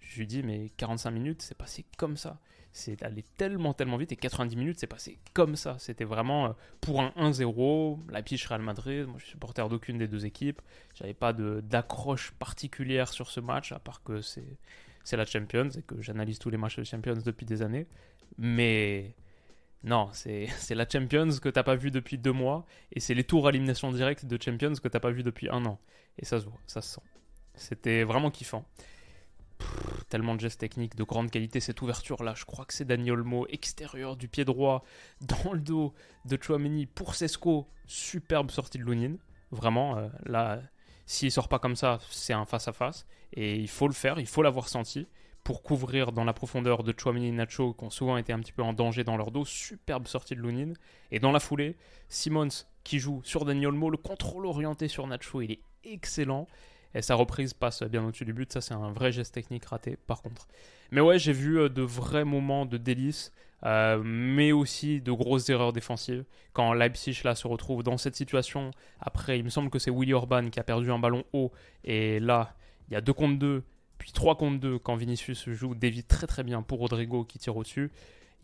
je 0.00 0.18
lui 0.18 0.26
dis 0.26 0.42
mais 0.42 0.70
45 0.76 1.10
minutes, 1.10 1.42
c'est 1.42 1.56
passé 1.56 1.84
comme 1.96 2.16
ça. 2.16 2.38
C'est 2.72 3.02
allé 3.02 3.22
tellement 3.22 3.72
tellement 3.74 3.96
vite 3.96 4.12
et 4.12 4.16
90 4.16 4.56
minutes, 4.56 4.78
c'est 4.78 4.86
passé 4.86 5.18
comme 5.34 5.56
ça. 5.56 5.76
C'était 5.78 6.04
vraiment 6.04 6.46
euh, 6.46 6.52
pour 6.80 7.00
un 7.00 7.10
1-0, 7.16 8.00
la 8.10 8.22
piche 8.22 8.46
Real 8.46 8.60
Madrid. 8.60 9.06
Moi, 9.06 9.16
je 9.18 9.24
suis 9.24 9.32
supporter 9.32 9.68
d'aucune 9.68 9.98
des 9.98 10.08
deux 10.08 10.26
équipes. 10.26 10.60
J'avais 10.94 11.14
pas 11.14 11.32
d'accroche 11.32 12.32
particulière 12.32 13.08
sur 13.08 13.30
ce 13.30 13.40
match 13.40 13.72
à 13.72 13.78
part 13.78 14.02
que 14.02 14.20
c'est 14.20 14.58
c'est 15.06 15.16
la 15.16 15.24
Champions 15.24 15.68
et 15.70 15.82
que 15.82 16.02
j'analyse 16.02 16.40
tous 16.40 16.50
les 16.50 16.56
matchs 16.56 16.78
de 16.78 16.84
Champions 16.84 17.14
depuis 17.24 17.46
des 17.46 17.62
années. 17.62 17.86
Mais 18.38 19.14
non, 19.84 20.08
c'est 20.12 20.48
la 20.70 20.88
Champions 20.88 21.28
que 21.40 21.48
t'as 21.48 21.62
pas 21.62 21.76
vu 21.76 21.92
depuis 21.92 22.18
deux 22.18 22.32
mois 22.32 22.66
et 22.90 22.98
c'est 22.98 23.14
les 23.14 23.22
tours 23.22 23.46
à 23.46 23.50
élimination 23.50 23.92
directe 23.92 24.26
de 24.26 24.36
Champions 24.42 24.74
que 24.74 24.88
t'as 24.88 24.98
pas 24.98 25.12
vu 25.12 25.22
depuis 25.22 25.48
un 25.48 25.64
an. 25.64 25.78
Et 26.18 26.24
ça 26.24 26.40
se 26.40 26.46
voit, 26.46 26.58
ça 26.66 26.82
se 26.82 26.94
sent. 26.94 27.02
C'était 27.54 28.02
vraiment 28.02 28.32
kiffant. 28.32 28.66
tellement 30.08 30.34
de 30.34 30.40
gestes 30.40 30.58
techniques 30.58 30.96
de 30.96 31.04
grande 31.04 31.30
qualité. 31.30 31.60
Cette 31.60 31.80
ouverture 31.82 32.24
là, 32.24 32.34
je 32.34 32.44
crois 32.44 32.64
que 32.64 32.74
c'est 32.74 32.84
Daniel 32.84 33.14
Olmo, 33.14 33.46
extérieur 33.46 34.16
du 34.16 34.26
pied 34.26 34.44
droit, 34.44 34.84
dans 35.20 35.52
le 35.52 35.60
dos 35.60 35.94
de 36.24 36.36
Chouameni 36.36 36.86
pour 36.86 37.14
Sesco. 37.14 37.68
Superbe 37.86 38.50
sortie 38.50 38.78
de 38.78 38.82
Lunin. 38.82 39.18
Vraiment, 39.52 39.98
euh, 39.98 40.08
là, 40.24 40.60
s'il 41.06 41.30
sort 41.30 41.48
pas 41.48 41.58
comme 41.58 41.76
ça, 41.76 41.98
c'est 42.10 42.32
un 42.32 42.44
face-à-face. 42.44 43.06
Et 43.32 43.56
il 43.56 43.68
faut 43.68 43.88
le 43.88 43.94
faire, 43.94 44.18
il 44.18 44.26
faut 44.26 44.42
l'avoir 44.42 44.68
senti 44.68 45.06
pour 45.44 45.62
couvrir 45.62 46.10
dans 46.10 46.24
la 46.24 46.32
profondeur 46.32 46.82
de 46.82 46.92
Chouamini 46.96 47.28
et 47.28 47.32
Nacho 47.32 47.72
qui 47.72 47.84
ont 47.84 47.90
souvent 47.90 48.16
été 48.16 48.32
un 48.32 48.40
petit 48.40 48.50
peu 48.50 48.62
en 48.62 48.72
danger 48.72 49.04
dans 49.04 49.16
leur 49.16 49.30
dos. 49.30 49.44
Superbe 49.44 50.08
sortie 50.08 50.34
de 50.34 50.42
Lunin. 50.42 50.72
Et 51.12 51.20
dans 51.20 51.30
la 51.30 51.38
foulée, 51.38 51.76
Simons 52.08 52.48
qui 52.82 52.98
joue 52.98 53.20
sur 53.22 53.44
Daniel 53.44 53.70
Mo, 53.70 53.88
le 53.88 53.96
contrôle 53.96 54.46
orienté 54.46 54.88
sur 54.88 55.06
Nacho, 55.06 55.40
il 55.42 55.52
est 55.52 55.60
excellent. 55.84 56.48
Et 56.94 57.02
sa 57.02 57.14
reprise 57.14 57.54
passe 57.54 57.84
bien 57.84 58.04
au-dessus 58.04 58.24
du 58.24 58.32
but. 58.32 58.52
Ça, 58.52 58.60
c'est 58.60 58.74
un 58.74 58.90
vrai 58.90 59.12
geste 59.12 59.34
technique 59.34 59.66
raté, 59.66 59.96
par 60.06 60.22
contre. 60.22 60.48
Mais 60.90 61.00
ouais, 61.00 61.18
j'ai 61.18 61.32
vu 61.32 61.60
euh, 61.60 61.68
de 61.68 61.82
vrais 61.82 62.24
moments 62.24 62.66
de 62.66 62.76
délice, 62.76 63.32
euh, 63.66 64.00
mais 64.04 64.52
aussi 64.52 65.00
de 65.00 65.10
grosses 65.10 65.48
erreurs 65.48 65.72
défensives. 65.72 66.24
Quand 66.52 66.72
Leipzig 66.72 67.20
là 67.24 67.34
se 67.34 67.48
retrouve 67.48 67.82
dans 67.82 67.98
cette 67.98 68.14
situation, 68.14 68.70
après, 69.00 69.38
il 69.38 69.44
me 69.44 69.50
semble 69.50 69.70
que 69.70 69.80
c'est 69.80 69.90
Willy 69.90 70.14
Orban 70.14 70.50
qui 70.50 70.60
a 70.60 70.62
perdu 70.62 70.92
un 70.92 71.00
ballon 71.00 71.24
haut. 71.32 71.50
Et 71.82 72.20
là, 72.20 72.54
il 72.88 72.94
y 72.94 72.96
a 72.96 73.00
2 73.00 73.12
contre 73.12 73.40
2, 73.40 73.64
puis 73.98 74.12
3 74.12 74.36
contre 74.36 74.60
2 74.60 74.78
quand 74.78 74.94
Vinicius 74.94 75.50
joue, 75.50 75.74
dévie 75.74 76.04
très 76.04 76.28
très 76.28 76.44
bien 76.44 76.62
pour 76.62 76.78
Rodrigo 76.78 77.24
qui 77.24 77.38
tire 77.38 77.56
au-dessus. 77.56 77.90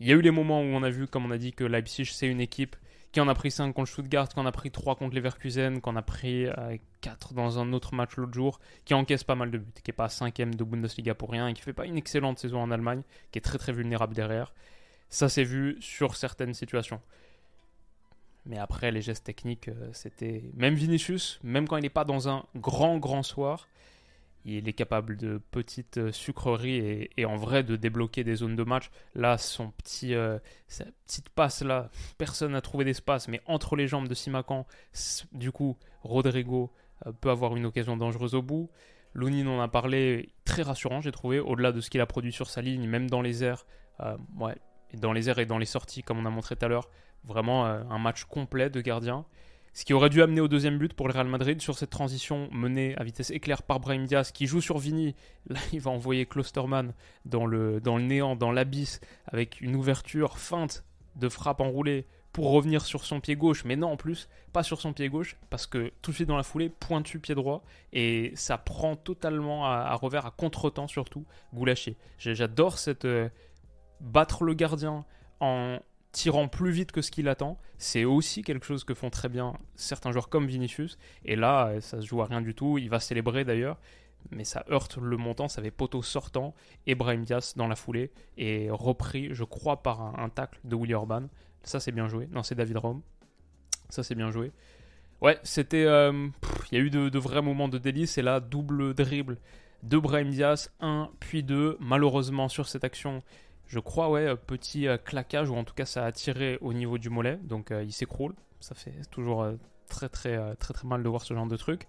Il 0.01 0.07
y 0.07 0.11
a 0.11 0.15
eu 0.15 0.21
les 0.21 0.31
moments 0.31 0.59
où 0.59 0.65
on 0.65 0.83
a 0.83 0.89
vu, 0.89 1.07
comme 1.07 1.25
on 1.25 1.31
a 1.31 1.37
dit, 1.37 1.53
que 1.53 1.63
Leipzig 1.63 2.05
c'est 2.05 2.27
une 2.27 2.41
équipe 2.41 2.75
qui 3.13 3.21
en 3.21 3.27
a 3.29 3.35
pris 3.35 3.51
5 3.51 3.73
contre 3.73 3.89
Stuttgart, 3.89 4.27
qui 4.27 4.39
en 4.39 4.45
a 4.45 4.51
pris 4.51 4.71
3 4.71 4.95
contre 4.95 5.15
Leverkusen, 5.15 5.79
qui 5.79 5.89
en 5.89 5.95
a 5.95 6.01
pris 6.01 6.47
4 7.01 7.31
euh, 7.31 7.35
dans 7.35 7.59
un 7.59 7.71
autre 7.71 7.93
match 7.93 8.17
l'autre 8.17 8.33
jour, 8.33 8.59
qui 8.83 8.93
encaisse 8.93 9.23
pas 9.23 9.35
mal 9.35 9.51
de 9.51 9.59
buts, 9.59 9.71
qui 9.83 9.89
n'est 9.89 9.95
pas 9.95 10.09
5 10.09 10.35
de 10.35 10.63
Bundesliga 10.63 11.13
pour 11.13 11.31
rien, 11.31 11.47
et 11.47 11.53
qui 11.53 11.61
fait 11.61 11.73
pas 11.73 11.85
une 11.85 11.95
excellente 11.95 12.39
saison 12.39 12.59
en 12.59 12.71
Allemagne, 12.71 13.03
qui 13.31 13.37
est 13.37 13.41
très 13.41 13.59
très 13.59 13.71
vulnérable 13.71 14.15
derrière. 14.15 14.51
Ça 15.13 15.29
s'est 15.29 15.43
vu 15.43 15.77
sur 15.79 16.15
certaines 16.15 16.55
situations. 16.55 16.99
Mais 18.47 18.57
après, 18.57 18.91
les 18.91 19.03
gestes 19.03 19.23
techniques, 19.23 19.67
euh, 19.67 19.89
c'était. 19.91 20.43
Même 20.55 20.73
Vinicius, 20.73 21.39
même 21.43 21.67
quand 21.67 21.77
il 21.77 21.83
n'est 21.83 21.89
pas 21.89 22.03
dans 22.03 22.29
un 22.29 22.45
grand 22.55 22.97
grand 22.97 23.21
soir, 23.21 23.67
il 24.43 24.67
est 24.67 24.73
capable 24.73 25.15
de 25.15 25.39
petites 25.51 25.99
euh, 25.99 26.11
sucreries 26.11 27.09
et, 27.15 27.25
en 27.25 27.35
vrai 27.35 27.61
de 27.61 27.75
débloquer 27.75 28.23
des 28.23 28.37
zones 28.37 28.55
de 28.55 28.63
match. 28.63 28.89
Là, 29.13 29.37
son 29.37 29.69
petit, 29.69 30.15
euh, 30.15 30.39
sa 30.67 30.85
petite 31.05 31.29
passe 31.29 31.61
là, 31.61 31.91
personne 32.17 32.53
n'a 32.53 32.61
trouvé 32.61 32.83
d'espace, 32.83 33.27
mais 33.27 33.39
entre 33.45 33.75
les 33.75 33.87
jambes 33.87 34.07
de 34.07 34.15
Simacan, 34.15 34.65
du 35.31 35.51
coup, 35.51 35.77
Rodrigo 36.01 36.73
peut 37.21 37.29
avoir 37.29 37.55
une 37.55 37.67
occasion 37.67 37.97
dangereuse 37.97 38.33
au 38.33 38.41
bout. 38.41 38.71
Lounine 39.13 39.47
en 39.47 39.61
a 39.61 39.67
parlé, 39.67 40.33
très 40.43 40.63
rassurant, 40.63 41.01
j'ai 41.01 41.11
trouvé, 41.11 41.39
au-delà 41.39 41.71
de 41.71 41.81
ce 41.81 41.91
qu'il 41.91 42.01
a 42.01 42.07
produit 42.07 42.31
sur 42.31 42.49
sa 42.49 42.63
ligne, 42.63 42.87
même 42.87 43.11
dans 43.11 43.21
les 43.21 43.43
airs. 43.43 43.67
ouais, 44.39 44.55
dans 44.97 45.13
les 45.13 45.29
airs 45.29 45.39
et 45.39 45.45
dans 45.45 45.57
les 45.57 45.65
sorties, 45.65 46.03
comme 46.03 46.19
on 46.19 46.25
a 46.25 46.29
montré 46.29 46.55
tout 46.55 46.65
à 46.65 46.67
l'heure, 46.67 46.89
vraiment 47.25 47.65
un 47.65 47.97
match 47.99 48.25
complet 48.25 48.69
de 48.69 48.81
gardien. 48.81 49.25
Ce 49.75 49.85
qui 49.85 49.93
aurait 49.93 50.11
dû 50.11 50.21
amener 50.21 50.39
au 50.39 50.47
deuxième 50.47 50.77
but 50.77 50.93
pour 50.93 51.07
le 51.07 51.13
Real 51.13 51.27
Madrid 51.27 51.59
sur 51.59 51.79
cette 51.79 51.89
transition 51.89 52.47
menée 52.51 52.95
à 52.97 53.03
vitesse 53.03 53.31
éclair 53.31 53.63
par 53.63 53.79
Brahim 53.79 54.05
Diaz 54.05 54.31
qui 54.31 54.45
joue 54.45 54.61
sur 54.61 54.77
Vini. 54.77 55.15
Là, 55.47 55.59
il 55.73 55.81
va 55.81 55.89
envoyer 55.89 56.27
Klosterman 56.27 56.93
dans 57.25 57.47
le, 57.47 57.81
dans 57.81 57.97
le 57.97 58.03
néant, 58.03 58.35
dans 58.35 58.51
l'abysse, 58.51 59.01
avec 59.25 59.61
une 59.61 59.75
ouverture 59.75 60.37
feinte 60.37 60.83
de 61.15 61.27
frappe 61.27 61.59
enroulée 61.59 62.05
pour 62.33 62.51
revenir 62.51 62.85
sur 62.85 63.03
son 63.03 63.19
pied 63.19 63.35
gauche. 63.35 63.65
Mais 63.65 63.75
non, 63.75 63.93
en 63.93 63.97
plus, 63.97 64.29
pas 64.51 64.61
sur 64.61 64.79
son 64.79 64.93
pied 64.93 65.09
gauche, 65.09 65.37
parce 65.49 65.65
que 65.65 65.91
tout 66.03 66.11
de 66.11 66.15
suite 66.15 66.27
dans 66.27 66.37
la 66.37 66.43
foulée, 66.43 66.69
pointu 66.69 67.17
pied 67.17 67.33
droit. 67.33 67.63
Et 67.93 68.31
ça 68.35 68.59
prend 68.59 68.95
totalement 68.95 69.65
à, 69.65 69.93
revers, 69.95 70.27
à 70.27 70.31
contre-temps 70.31 70.87
surtout, 70.87 71.25
Goulaché. 71.51 71.97
J'adore 72.19 72.77
cette. 72.77 73.07
Battre 74.03 74.43
le 74.43 74.53
gardien 74.53 75.05
en 75.39 75.79
tirant 76.13 76.47
plus 76.47 76.71
vite 76.71 76.91
que 76.91 77.01
ce 77.01 77.11
qu'il 77.11 77.27
attend. 77.27 77.59
C'est 77.77 78.05
aussi 78.05 78.43
quelque 78.43 78.65
chose 78.65 78.83
que 78.83 78.93
font 78.93 79.09
très 79.09 79.27
bien 79.27 79.53
certains 79.75 80.11
joueurs 80.11 80.29
comme 80.29 80.45
Vinicius. 80.45 80.97
Et 81.25 81.35
là, 81.35 81.67
euh, 81.67 81.81
ça 81.81 81.99
se 81.99 82.05
joue 82.05 82.21
à 82.21 82.25
rien 82.25 82.41
du 82.41 82.53
tout. 82.53 82.77
Il 82.77 82.89
va 82.89 82.99
célébrer 82.99 83.43
d'ailleurs. 83.43 83.77
Mais 84.31 84.45
ça 84.45 84.63
heurte 84.71 84.97
le 84.97 85.17
montant, 85.17 85.49
ça 85.49 85.59
avait 85.59 85.71
poteau 85.71 86.01
sortant, 86.01 86.53
et 86.87 86.95
Brahim 86.95 87.23
Diaz 87.23 87.55
dans 87.57 87.67
la 87.67 87.75
foulée, 87.75 88.09
et 88.37 88.69
repris, 88.71 89.27
je 89.33 89.43
crois, 89.43 89.83
par 89.83 90.17
un, 90.17 90.29
tacle 90.29 90.61
de 90.63 90.77
Willy 90.77 90.93
Orban. 90.93 91.23
Ça, 91.63 91.81
c'est 91.81 91.91
bien 91.91 92.07
joué. 92.07 92.29
Non, 92.31 92.41
c'est 92.41 92.55
David 92.55 92.77
Rome. 92.77 93.01
Ça, 93.89 94.01
c'est 94.01 94.15
bien 94.15 94.31
joué. 94.31 94.53
Ouais, 95.21 95.37
c'était. 95.43 95.83
Euh, 95.83 96.29
il 96.71 96.77
y 96.77 96.81
a 96.81 96.83
eu 96.83 96.89
de, 96.89 97.09
de, 97.09 97.19
vrais 97.19 97.41
moments 97.41 97.67
de 97.67 97.77
délice, 97.77 98.17
et 98.17 98.21
là, 98.21 98.39
double 98.39 98.93
dribble 98.93 99.37
de 99.83 99.97
Brahim 99.97 100.29
Diaz, 100.29 100.71
1 100.79 101.09
puis 101.19 101.43
2. 101.43 101.77
Malheureusement, 101.79 102.47
sur 102.47 102.67
cette 102.67 102.85
action, 102.85 103.21
je 103.73 103.79
crois, 103.79 104.07
ouais, 104.11 104.27
euh, 104.27 104.35
petit 104.35 104.87
euh, 104.87 104.97
claquage, 104.97 105.49
ou 105.49 105.55
en 105.55 105.63
tout 105.63 105.73
cas 105.73 105.85
ça 105.85 106.05
a 106.05 106.11
tiré 106.11 106.59
au 106.61 106.73
niveau 106.73 106.99
du 106.99 107.09
mollet, 107.09 107.39
donc 107.41 107.71
euh, 107.71 107.83
il 107.83 107.91
s'écroule. 107.91 108.35
Ça 108.59 108.75
fait 108.75 108.93
toujours 109.09 109.45
très, 109.89 110.09
très, 110.09 110.55
très, 110.55 110.73
très 110.73 110.87
mal 110.87 111.01
de 111.01 111.09
voir 111.09 111.23
ce 111.23 111.33
genre 111.33 111.47
de 111.47 111.57
truc. 111.57 111.87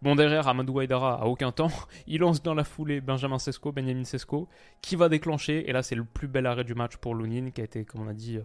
Bon, 0.00 0.16
derrière, 0.16 0.48
Amadou 0.48 0.80
Aïdara 0.80 1.22
a 1.22 1.26
aucun 1.26 1.52
temps. 1.52 1.70
Il 2.06 2.20
lance 2.20 2.42
dans 2.42 2.54
la 2.54 2.64
foulée 2.64 3.00
Benjamin 3.00 3.38
Sesko, 3.38 3.70
Benjamin 3.70 4.02
Sesko, 4.02 4.48
qui 4.82 4.96
va 4.96 5.08
déclencher. 5.08 5.68
Et 5.68 5.72
là, 5.72 5.82
c'est 5.84 5.94
le 5.94 6.04
plus 6.04 6.26
bel 6.26 6.46
arrêt 6.46 6.64
du 6.64 6.74
match 6.74 6.96
pour 6.96 7.14
Lounine, 7.14 7.52
qui 7.52 7.60
a 7.60 7.64
été, 7.64 7.84
comme 7.84 8.02
on 8.02 8.08
a 8.08 8.12
dit, 8.12 8.40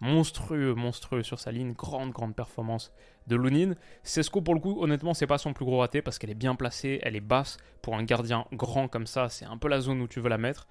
monstrueux, 0.00 0.74
monstrueux 0.74 1.22
sur 1.22 1.38
sa 1.38 1.52
ligne. 1.52 1.74
Grande, 1.74 2.12
grande 2.12 2.34
performance 2.34 2.92
de 3.26 3.36
Lounine. 3.36 3.76
Sesko, 4.02 4.40
pour 4.40 4.54
le 4.54 4.60
coup, 4.60 4.82
honnêtement, 4.82 5.12
c'est 5.12 5.26
pas 5.26 5.38
son 5.38 5.52
plus 5.52 5.66
gros 5.66 5.80
raté 5.80 6.00
parce 6.00 6.18
qu'elle 6.18 6.30
est 6.30 6.34
bien 6.34 6.54
placée, 6.54 6.98
elle 7.02 7.16
est 7.16 7.20
basse. 7.20 7.58
Pour 7.82 7.94
un 7.94 8.04
gardien 8.04 8.46
grand 8.52 8.88
comme 8.88 9.06
ça, 9.06 9.28
c'est 9.28 9.44
un 9.44 9.58
peu 9.58 9.68
la 9.68 9.80
zone 9.80 10.00
où 10.00 10.08
tu 10.08 10.20
veux 10.20 10.30
la 10.30 10.38
mettre. 10.38 10.66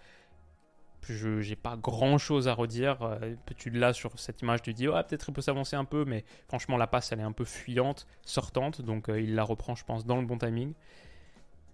Je 1.07 1.47
n'ai 1.47 1.55
pas 1.55 1.77
grand 1.77 2.17
chose 2.17 2.47
à 2.47 2.53
redire. 2.53 3.01
Euh, 3.01 3.35
tu 3.57 3.69
l'as 3.69 3.93
sur 3.93 4.17
cette 4.19 4.41
image, 4.41 4.61
tu 4.61 4.73
dis, 4.73 4.85
peut-être 4.85 5.29
il 5.29 5.33
peut 5.33 5.41
s'avancer 5.41 5.75
un 5.75 5.85
peu, 5.85 6.05
mais 6.05 6.23
franchement, 6.47 6.77
la 6.77 6.87
passe, 6.87 7.11
elle 7.11 7.19
est 7.19 7.23
un 7.23 7.31
peu 7.31 7.45
fuyante, 7.45 8.07
sortante, 8.23 8.81
donc 8.81 9.09
euh, 9.09 9.21
il 9.21 9.35
la 9.35 9.43
reprend, 9.43 9.75
je 9.75 9.85
pense, 9.85 10.05
dans 10.05 10.17
le 10.17 10.25
bon 10.25 10.37
timing. 10.37 10.73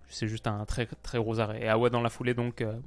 C'est 0.07 0.27
juste 0.27 0.47
un 0.47 0.65
très 0.65 0.85
très 0.85 1.17
gros 1.19 1.39
arrêt. 1.39 1.63
Et 1.63 1.67
ah 1.69 1.77
ouais, 1.77 1.89
dans 1.89 2.01
la 2.01 2.09
foulée, 2.09 2.33
donc, 2.33 2.61
euh, 2.61 2.77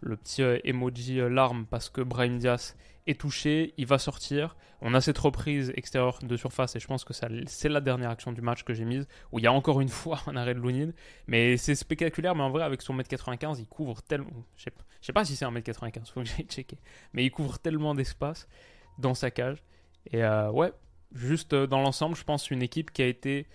le 0.00 0.16
petit 0.16 0.42
emoji 0.64 1.20
larme 1.28 1.66
parce 1.66 1.90
que 1.90 2.00
Brahim 2.00 2.38
Diaz 2.38 2.74
est 3.06 3.20
touché, 3.20 3.74
il 3.76 3.86
va 3.86 3.98
sortir. 3.98 4.56
On 4.80 4.94
a 4.94 5.00
cette 5.00 5.18
reprise 5.18 5.72
extérieure 5.76 6.18
de 6.22 6.36
surface 6.36 6.76
et 6.76 6.80
je 6.80 6.86
pense 6.86 7.04
que 7.04 7.12
c'est 7.12 7.68
la 7.68 7.80
dernière 7.80 8.10
action 8.10 8.32
du 8.32 8.40
match 8.40 8.62
que 8.62 8.72
j'ai 8.72 8.84
mise 8.84 9.06
où 9.32 9.38
il 9.38 9.44
y 9.44 9.46
a 9.46 9.52
encore 9.52 9.80
une 9.80 9.88
fois 10.00 10.20
un 10.26 10.36
arrêt 10.36 10.54
de 10.54 10.60
Lounine. 10.60 10.92
Mais 11.26 11.56
c'est 11.56 11.74
spectaculaire, 11.74 12.34
mais 12.34 12.42
en 12.42 12.50
vrai, 12.50 12.62
avec 12.62 12.82
son 12.82 12.96
1m95, 12.96 13.58
il 13.58 13.66
couvre 13.66 14.02
tellement. 14.02 14.30
Je 14.56 14.64
sais, 14.64 14.72
sais 15.06 15.12
pas 15.12 15.24
si 15.24 15.36
c'est 15.36 15.44
1m95, 15.44 16.12
faut 16.12 16.20
que 16.20 16.26
j'aille 16.26 16.46
checker. 16.46 16.78
Mais 17.12 17.24
il 17.24 17.30
couvre 17.30 17.58
tellement 17.58 17.94
d'espace 17.94 18.48
dans 18.98 19.14
sa 19.14 19.30
cage. 19.30 19.62
Et 20.12 20.22
euh, 20.24 20.50
ouais, 20.50 20.72
juste 21.14 21.52
euh, 21.52 21.66
dans 21.66 21.80
l'ensemble, 21.80 22.16
je 22.16 22.24
pense 22.24 22.50
une 22.50 22.62
équipe 22.62 22.90
qui 22.90 23.02
a 23.02 23.06
été 23.06 23.46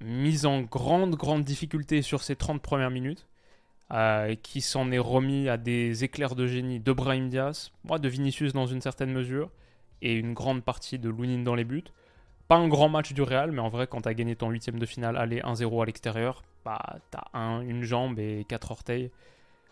mise 0.00 0.46
en 0.46 0.60
grande, 0.62 1.14
grande 1.16 1.44
difficulté 1.44 2.02
sur 2.02 2.22
ces 2.22 2.36
30 2.36 2.60
premières 2.60 2.90
minutes 2.90 3.26
euh, 3.92 4.34
qui 4.34 4.60
s'en 4.60 4.90
est 4.92 4.98
remis 4.98 5.48
à 5.48 5.56
des 5.56 6.04
éclairs 6.04 6.34
de 6.34 6.46
génie 6.46 6.80
de 6.80 6.92
Brahim 6.92 7.28
Diaz, 7.28 7.70
moi 7.84 7.98
de 7.98 8.08
Vinicius 8.08 8.52
dans 8.52 8.66
une 8.66 8.80
certaine 8.80 9.12
mesure, 9.12 9.50
et 10.02 10.14
une 10.14 10.34
grande 10.34 10.62
partie 10.62 10.98
de 10.98 11.08
Lounine 11.08 11.44
dans 11.44 11.54
les 11.54 11.64
buts. 11.64 11.84
Pas 12.48 12.56
un 12.56 12.68
grand 12.68 12.88
match 12.88 13.12
du 13.12 13.22
Real, 13.22 13.50
mais 13.50 13.60
en 13.60 13.68
vrai, 13.68 13.86
quand 13.86 14.02
tu 14.02 14.08
as 14.08 14.14
gagné 14.14 14.36
ton 14.36 14.50
huitième 14.50 14.78
de 14.78 14.86
finale, 14.86 15.16
aller 15.16 15.40
1-0 15.40 15.82
à 15.82 15.86
l'extérieur, 15.86 16.42
bah, 16.64 16.98
tu 17.10 17.16
as 17.16 17.38
un, 17.38 17.60
une 17.62 17.82
jambe 17.82 18.18
et 18.18 18.44
quatre 18.48 18.70
orteils 18.70 19.10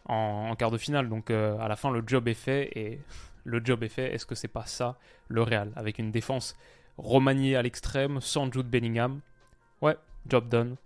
en, 0.07 0.55
quart 0.57 0.71
de 0.71 0.79
finale. 0.79 1.09
Donc 1.09 1.31
euh, 1.31 1.59
à 1.59 1.69
la 1.69 1.77
fin, 1.77 1.91
le 1.91 2.03
job 2.07 2.29
est 2.29 2.35
fait, 2.35 2.71
et 2.77 3.01
le 3.45 3.61
job 3.65 3.83
est 3.83 3.89
fait. 3.89 4.15
Est-ce 4.15 4.27
que 4.27 4.35
c'est 4.35 4.49
pas 4.49 4.67
ça 4.67 4.99
le 5.29 5.43
Real 5.43 5.73
Avec 5.77 5.99
une 5.99 6.11
défense 6.11 6.57
remanié 6.99 7.57
à 7.57 7.63
l'extrême, 7.63 8.21
sans 8.21 8.51
Jude 8.53 8.69
Bellingham? 8.69 9.21
Ouais, 9.83 9.97
job 10.29 10.49
done. 10.49 10.77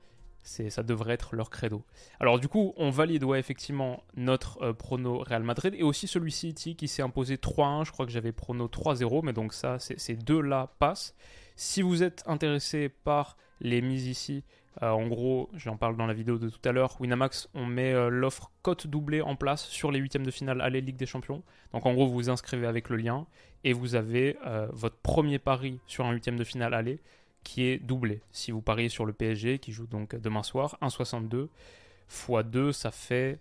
C'est, 0.43 0.71
ça 0.71 0.83
devrait 0.83 1.13
être 1.13 1.37
leur 1.37 1.51
credo. 1.51 1.83
Alors 2.21 2.39
du 2.39 2.49
coup, 2.49 2.73
on 2.79 2.89
valide 2.89 3.23
ouais, 3.23 3.39
effectivement 3.39 4.03
notre 4.17 4.63
euh, 4.63 4.73
prono 4.73 5.19
Real 5.19 5.43
Madrid 5.43 5.75
et 5.77 5.83
aussi 5.83 6.09
celui 6.09 6.33
City 6.33 6.75
qui 6.75 6.89
s'est 6.89 7.03
imposé 7.03 7.37
3-1. 7.37 7.85
Je 7.85 7.93
crois 7.93 8.07
que 8.07 8.13
j'avais 8.13 8.33
prono 8.33 8.67
3-0, 8.67 9.25
mais 9.25 9.35
donc 9.35 9.53
ça, 9.53 9.79
ces 9.79 10.17
deux-là 10.17 10.71
passent. 10.79 11.15
Si 11.57 11.83
vous 11.83 12.03
êtes 12.03 12.23
intéressé 12.27 12.89
par 12.89 13.37
les 13.61 13.83
mises 13.83 14.07
ici, 14.07 14.45
euh, 14.83 14.91
en 14.91 15.07
gros, 15.09 15.51
j'en 15.55 15.77
parle 15.77 15.97
dans 15.97 16.07
la 16.07 16.15
vidéo 16.15 16.39
de 16.39 16.49
tout 16.49 16.61
à 16.69 16.73
l'heure, 16.73 17.01
Winamax, 17.01 17.49
on 17.55 17.67
met 17.67 17.93
euh, 17.93 18.09
l'offre 18.09 18.53
cote 18.63 18.87
doublée 18.87 19.21
en 19.21 19.35
place 19.35 19.67
sur 19.67 19.91
les 19.91 19.99
huitièmes 19.99 20.25
de 20.25 20.31
finale 20.31 20.61
aller 20.61 20.81
Ligue 20.81 20.97
des 20.97 21.07
Champions. 21.07 21.43
Donc 21.73 21.85
en 21.87 21.95
gros, 21.95 22.07
vous 22.07 22.15
vous 22.15 22.31
inscrivez 22.31 22.67
avec 22.67 22.89
le 22.89 22.97
lien 22.97 23.27
et 23.65 23.73
vous 23.73 23.97
avez 23.97 24.39
euh, 24.47 24.69
votre 24.73 24.97
premier 24.97 25.41
pari 25.41 25.81
sur 25.87 26.07
un 26.07 26.13
huitième 26.13 26.37
de 26.37 26.45
finale 26.45 26.75
aller 26.75 27.01
qui 27.43 27.65
est 27.65 27.79
doublé. 27.79 28.23
Si 28.31 28.53
vous 28.53 28.63
pariez 28.63 28.89
sur 28.89 29.05
le 29.05 29.13
PSG 29.13 29.59
qui 29.59 29.73
joue 29.73 29.87
donc 29.87 30.15
demain 30.15 30.45
soir, 30.45 30.79
1,62 30.81 31.49
x 32.09 32.45
2, 32.45 32.73
ça 32.73 32.91
fait 32.93 33.41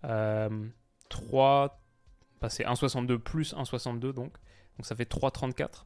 3, 0.00 1.80
bah, 2.40 2.48
c'est 2.48 2.64
1,62 2.64 3.18
plus 3.18 3.54
1,62 3.54 3.98
donc, 3.98 4.14
donc 4.14 4.32
ça 4.82 4.94
fait 4.94 5.10
3,34. 5.10 5.84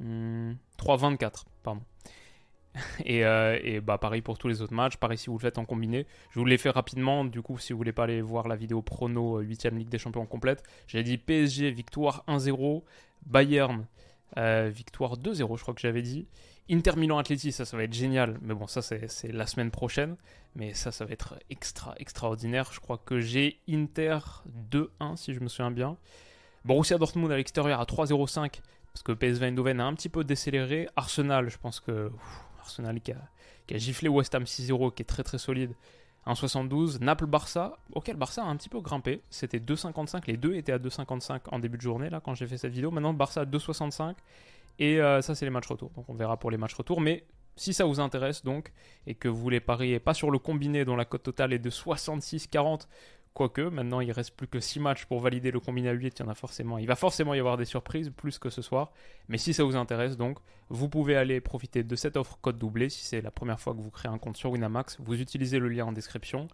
3,24, 0.00 1.44
hmm, 1.64 1.80
Euh, 3.08 3.58
et, 3.62 3.80
bah 3.80 3.98
pareil 3.98 4.22
pour 4.22 4.38
tous 4.38 4.48
les 4.48 4.62
autres 4.62 4.72
matchs, 4.72 4.96
pareil 4.96 5.18
si 5.18 5.26
vous 5.26 5.36
le 5.36 5.40
faites 5.40 5.58
en 5.58 5.64
combiné. 5.64 6.06
Je 6.30 6.38
vous 6.38 6.44
l'ai 6.44 6.58
fait 6.58 6.70
rapidement, 6.70 7.24
du 7.24 7.42
coup 7.42 7.58
si 7.58 7.72
vous 7.72 7.78
voulez 7.78 7.92
pas 7.92 8.04
aller 8.04 8.22
voir 8.22 8.46
la 8.46 8.56
vidéo 8.56 8.82
prono 8.82 9.42
8ème 9.42 9.74
euh, 9.74 9.78
Ligue 9.78 9.88
des 9.88 9.98
Champions 9.98 10.26
complète, 10.26 10.62
j'ai 10.86 11.02
dit 11.02 11.18
PSG 11.18 11.70
victoire 11.70 12.24
1-0, 12.28 12.82
Bayern 13.26 13.86
euh, 14.36 14.70
victoire 14.72 15.18
2-0 15.18 15.56
je 15.56 15.62
crois 15.62 15.74
que 15.74 15.80
j'avais 15.80 16.02
dit. 16.02 16.26
Inter 16.70 16.92
Milan 16.96 17.18
Atleti, 17.18 17.50
ça 17.50 17.64
ça 17.64 17.76
va 17.76 17.82
être 17.82 17.92
génial, 17.92 18.38
mais 18.42 18.54
bon 18.54 18.68
ça 18.68 18.80
c'est 18.80 19.32
la 19.32 19.46
semaine 19.46 19.72
prochaine, 19.72 20.16
mais 20.54 20.72
ça 20.72 20.92
ça 20.92 21.04
va 21.04 21.12
être 21.12 21.34
extra 21.50 21.94
extraordinaire. 21.98 22.70
Je 22.72 22.80
crois 22.80 22.98
que 22.98 23.20
j'ai 23.20 23.58
Inter 23.68 24.18
2-1 24.70 25.16
si 25.16 25.34
je 25.34 25.40
me 25.40 25.48
souviens 25.48 25.72
bien. 25.72 25.96
Borussia 26.64 26.98
Dortmund 26.98 27.32
à 27.32 27.36
l'extérieur 27.36 27.80
à 27.80 27.84
3-0-5 27.84 28.60
parce 28.92 29.02
que 29.02 29.12
PSV 29.12 29.46
Eindhoven 29.46 29.80
a 29.80 29.84
un 29.84 29.94
petit 29.94 30.08
peu 30.08 30.24
décéléré. 30.24 30.88
Arsenal, 30.96 31.48
je 31.48 31.58
pense 31.58 31.80
que 31.80 32.10
Qui 33.66 33.74
a, 33.74 33.78
giflé 33.78 34.08
West 34.08 34.34
Ham 34.34 34.44
6-0, 34.44 34.94
qui 34.94 35.02
est 35.02 35.06
très 35.06 35.22
très 35.22 35.38
solide. 35.38 35.72
1,72. 36.26 37.00
Naples-Barça, 37.00 37.78
auquel 37.94 38.16
Barça 38.16 38.42
a 38.42 38.46
un 38.46 38.56
petit 38.56 38.68
peu 38.68 38.80
grimpé. 38.80 39.22
C'était 39.30 39.58
2,55. 39.58 40.22
Les 40.26 40.36
deux 40.36 40.54
étaient 40.54 40.72
à 40.72 40.78
2,55 40.78 41.40
en 41.50 41.58
début 41.58 41.78
de 41.78 41.82
journée, 41.82 42.10
là, 42.10 42.20
quand 42.20 42.34
j'ai 42.34 42.46
fait 42.46 42.58
cette 42.58 42.72
vidéo. 42.72 42.90
Maintenant, 42.90 43.14
Barça 43.14 43.42
à 43.42 43.44
2,65. 43.44 44.14
Et 44.78 45.00
euh, 45.00 45.22
ça, 45.22 45.34
c'est 45.34 45.44
les 45.44 45.50
matchs 45.50 45.68
retour. 45.68 45.90
Donc, 45.96 46.06
on 46.08 46.14
verra 46.14 46.36
pour 46.36 46.50
les 46.50 46.56
matchs 46.56 46.74
retour. 46.74 47.00
Mais 47.00 47.24
si 47.56 47.74
ça 47.74 47.84
vous 47.84 48.00
intéresse, 48.00 48.44
donc, 48.44 48.72
et 49.06 49.14
que 49.14 49.28
vous 49.28 49.40
voulez 49.40 49.60
parier 49.60 49.98
pas 50.00 50.14
sur 50.14 50.30
le 50.30 50.38
combiné 50.38 50.84
dont 50.84 50.96
la 50.96 51.04
cote 51.04 51.22
totale 51.22 51.52
est 51.52 51.58
de 51.58 51.70
66,40 51.70 52.86
Quoique, 53.32 53.60
maintenant, 53.60 54.00
il 54.00 54.10
reste 54.10 54.36
plus 54.36 54.48
que 54.48 54.58
6 54.58 54.80
matchs 54.80 55.04
pour 55.04 55.20
valider 55.20 55.50
le 55.50 55.60
combiné 55.60 55.88
à 55.88 55.92
8. 55.92 56.18
Il, 56.18 56.22
en 56.24 56.28
a 56.28 56.34
forcément, 56.34 56.78
il 56.78 56.86
va 56.86 56.96
forcément 56.96 57.32
y 57.32 57.38
avoir 57.38 57.56
des 57.56 57.64
surprises, 57.64 58.10
plus 58.10 58.38
que 58.38 58.50
ce 58.50 58.60
soir. 58.60 58.92
Mais 59.28 59.38
si 59.38 59.54
ça 59.54 59.62
vous 59.62 59.76
intéresse, 59.76 60.16
donc, 60.16 60.38
vous 60.68 60.88
pouvez 60.88 61.16
aller 61.16 61.40
profiter 61.40 61.84
de 61.84 61.96
cette 61.96 62.16
offre 62.16 62.38
code 62.40 62.58
doublé. 62.58 62.90
Si 62.90 63.04
c'est 63.04 63.20
la 63.20 63.30
première 63.30 63.60
fois 63.60 63.72
que 63.74 63.80
vous 63.80 63.90
créez 63.90 64.10
un 64.10 64.18
compte 64.18 64.36
sur 64.36 64.50
Winamax, 64.50 64.98
vous 65.00 65.20
utilisez 65.20 65.58
le 65.58 65.68
lien 65.68 65.86
en 65.86 65.92
description, 65.92 66.48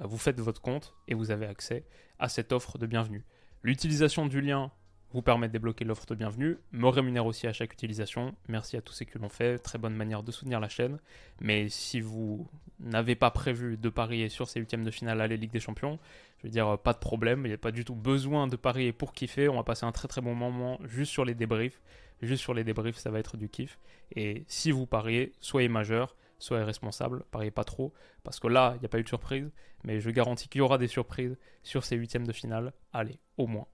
euh, 0.00 0.06
vous 0.06 0.18
faites 0.18 0.38
votre 0.40 0.60
compte 0.60 0.94
et 1.08 1.14
vous 1.14 1.32
avez 1.32 1.46
accès 1.46 1.84
à 2.18 2.28
cette 2.28 2.52
offre 2.52 2.78
de 2.78 2.86
bienvenue. 2.86 3.24
L'utilisation 3.62 4.26
du 4.26 4.40
lien 4.40 4.70
vous 5.12 5.22
permet 5.22 5.48
de 5.48 5.52
débloquer 5.52 5.84
l'offre 5.84 6.06
de 6.06 6.14
bienvenue, 6.14 6.58
me 6.72 6.88
rémunère 6.88 7.26
aussi 7.26 7.46
à 7.46 7.52
chaque 7.52 7.72
utilisation. 7.72 8.34
Merci 8.48 8.76
à 8.76 8.80
tous 8.80 8.94
ceux 8.94 9.04
qui 9.04 9.18
l'ont 9.18 9.28
fait, 9.28 9.58
très 9.58 9.78
bonne 9.78 9.94
manière 9.94 10.22
de 10.22 10.32
soutenir 10.32 10.58
la 10.58 10.68
chaîne. 10.68 10.98
Mais 11.40 11.68
si 11.68 12.00
vous 12.00 12.48
n'avez 12.80 13.14
pas 13.14 13.30
prévu 13.30 13.76
de 13.76 13.88
parier 13.90 14.28
sur 14.28 14.48
ces 14.48 14.60
huitièmes 14.60 14.84
de 14.84 14.90
finale 14.90 15.20
à 15.20 15.28
la 15.28 15.36
Ligue 15.36 15.52
des 15.52 15.60
Champions, 15.60 15.98
je 16.38 16.46
veux 16.46 16.50
dire, 16.50 16.78
pas 16.78 16.94
de 16.94 16.98
problème, 16.98 17.44
il 17.44 17.48
n'y 17.48 17.54
a 17.54 17.58
pas 17.58 17.72
du 17.72 17.84
tout 17.84 17.94
besoin 17.94 18.46
de 18.46 18.56
parier 18.56 18.92
pour 18.92 19.12
kiffer. 19.12 19.48
On 19.48 19.56
va 19.56 19.64
passer 19.64 19.84
un 19.84 19.92
très 19.92 20.08
très 20.08 20.20
bon 20.20 20.34
moment 20.34 20.78
juste 20.84 21.12
sur 21.12 21.24
les 21.24 21.34
débriefs. 21.34 21.80
Juste 22.22 22.42
sur 22.42 22.54
les 22.54 22.64
débriefs, 22.64 22.96
ça 22.96 23.10
va 23.10 23.18
être 23.18 23.36
du 23.36 23.48
kiff. 23.48 23.78
Et 24.14 24.44
si 24.46 24.70
vous 24.70 24.86
pariez, 24.86 25.32
soyez 25.40 25.68
majeur, 25.68 26.16
soyez 26.38 26.64
responsable, 26.64 27.24
pariez 27.30 27.50
pas 27.50 27.64
trop, 27.64 27.92
parce 28.22 28.40
que 28.40 28.48
là, 28.48 28.74
il 28.76 28.80
n'y 28.80 28.86
a 28.86 28.88
pas 28.88 28.98
eu 28.98 29.02
de 29.02 29.08
surprise, 29.08 29.50
mais 29.84 30.00
je 30.00 30.10
garantis 30.10 30.48
qu'il 30.48 30.60
y 30.60 30.62
aura 30.62 30.78
des 30.78 30.86
surprises 30.86 31.36
sur 31.62 31.84
ces 31.84 31.96
huitièmes 31.96 32.26
de 32.26 32.32
finale. 32.32 32.72
Allez, 32.92 33.18
au 33.36 33.46
moins. 33.46 33.66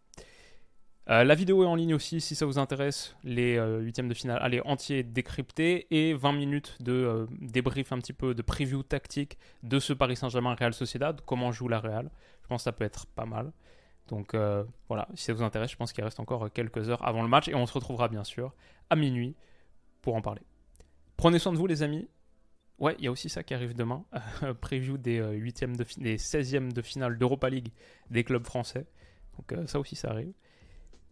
Euh, 1.11 1.25
la 1.25 1.35
vidéo 1.35 1.65
est 1.65 1.67
en 1.67 1.75
ligne 1.75 1.95
aussi 1.95 2.21
si 2.21 2.35
ça 2.35 2.45
vous 2.45 2.59
intéresse. 2.59 3.17
Les 3.25 3.57
euh, 3.57 3.81
huitièmes 3.81 4.09
de 4.09 4.15
finale, 4.15 4.39
allez, 4.43 4.61
entiers 4.65 5.03
décryptés 5.03 5.87
et 5.91 6.13
20 6.13 6.33
minutes 6.33 6.77
de 6.81 6.93
euh, 6.93 7.27
débrief 7.41 7.93
un 7.93 7.99
petit 7.99 8.13
peu 8.13 8.35
de 8.35 8.43
preview 8.43 8.83
tactique 8.83 9.39
de 9.63 9.79
ce 9.79 9.95
Paris 9.95 10.17
Saint-Germain 10.17 10.55
Real 10.55 10.75
Sociedad, 10.75 11.21
comment 11.25 11.51
joue 11.51 11.69
la 11.69 11.81
Real. 11.81 12.11
Je 12.43 12.49
pense 12.49 12.61
que 12.61 12.65
ça 12.65 12.73
peut 12.73 12.85
être 12.85 13.07
pas 13.07 13.25
mal. 13.25 13.53
Donc 14.09 14.35
voilà, 14.89 15.07
si 15.15 15.25
ça 15.25 15.35
vous 15.35 15.43
intéresse, 15.43 15.71
je 15.71 15.77
pense 15.77 15.93
qu'il 15.93 16.03
reste 16.03 16.19
encore 16.19 16.51
quelques 16.51 16.89
heures 16.89 17.07
avant 17.07 17.21
le 17.21 17.29
match 17.29 17.49
et 17.49 17.55
on 17.55 17.67
se 17.67 17.75
retrouvera 17.75 18.09
bien 18.09 18.25
sûr 18.25 18.55
à 18.89 18.97
minuit 18.97 19.37
pour 20.01 20.15
en 20.15 20.23
parler. 20.23 20.41
Prenez 21.19 21.39
soin 21.39 21.53
de 21.53 21.59
vous 21.59 21.67
les 21.67 21.83
amis. 21.83 22.09
Ouais, 22.79 22.97
il 22.99 23.05
y 23.05 23.09
a 23.09 23.11
aussi 23.11 23.29
ça 23.29 23.43
qui 23.43 23.53
arrive 23.53 23.75
demain. 23.75 24.07
preview 24.63 24.97
des, 24.97 25.19
huitièmes 25.21 25.77
de 25.77 25.85
des 25.99 26.17
16e 26.17 26.73
de 26.73 26.81
finale 26.81 27.19
d'Europa 27.19 27.51
League 27.51 27.69
des 28.11 28.25
clubs 28.25 28.47
français. 28.47 28.87
Donc 29.37 29.69
ça 29.69 29.79
aussi 29.79 29.95
ça 29.95 30.09
arrive. 30.09 30.33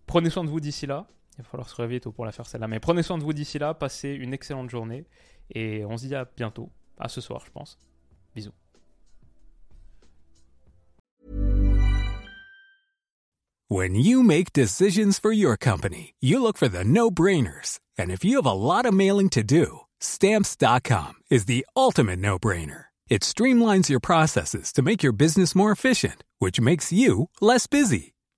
Prenez 0.06 0.30
soin 0.30 0.44
de 0.44 0.50
vous 0.50 0.60
d'ici 0.60 0.86
là. 0.86 1.06
Il 1.38 1.42
va 1.42 1.48
falloir 1.50 1.68
se 1.68 1.76
réveiller 1.76 2.00
tôt 2.00 2.12
pour 2.12 2.24
la 2.24 2.32
faire 2.32 2.46
celle-là. 2.46 2.68
Mais 2.68 2.80
prenez 2.80 3.02
soin 3.02 3.18
de 3.18 3.22
vous 3.22 3.32
d'ici 3.32 3.58
là. 3.58 3.74
Passez 3.74 4.10
une 4.10 4.32
excellente 4.32 4.70
journée. 4.70 5.04
Et 5.50 5.84
on 5.84 5.96
se 5.96 6.06
dit 6.06 6.14
à 6.14 6.24
bientôt. 6.36 6.70
À 6.98 7.08
ce 7.08 7.20
soir, 7.20 7.42
je 7.44 7.50
pense. 7.50 7.76
Bisous. 8.34 8.52
When 13.68 13.96
you 13.96 14.22
make 14.22 14.52
decisions 14.52 15.18
for 15.18 15.32
your 15.32 15.56
company, 15.56 16.14
you 16.20 16.40
look 16.40 16.56
for 16.56 16.68
the 16.68 16.84
no-brainers. 16.84 17.80
And 17.98 18.12
if 18.12 18.24
you 18.24 18.36
have 18.36 18.46
a 18.46 18.52
lot 18.52 18.86
of 18.86 18.94
mailing 18.94 19.28
to 19.30 19.42
do, 19.42 19.80
stamps.com 19.98 21.14
is 21.30 21.46
the 21.46 21.66
ultimate 21.76 22.20
no-brainer. 22.20 22.86
It 23.08 23.22
streamlines 23.22 23.88
your 23.88 24.00
processes 24.00 24.72
to 24.72 24.82
make 24.82 25.02
your 25.02 25.12
business 25.12 25.54
more 25.54 25.72
efficient, 25.72 26.24
which 26.38 26.60
makes 26.60 26.92
you 26.92 27.28
less 27.40 27.66
busy. 27.66 28.15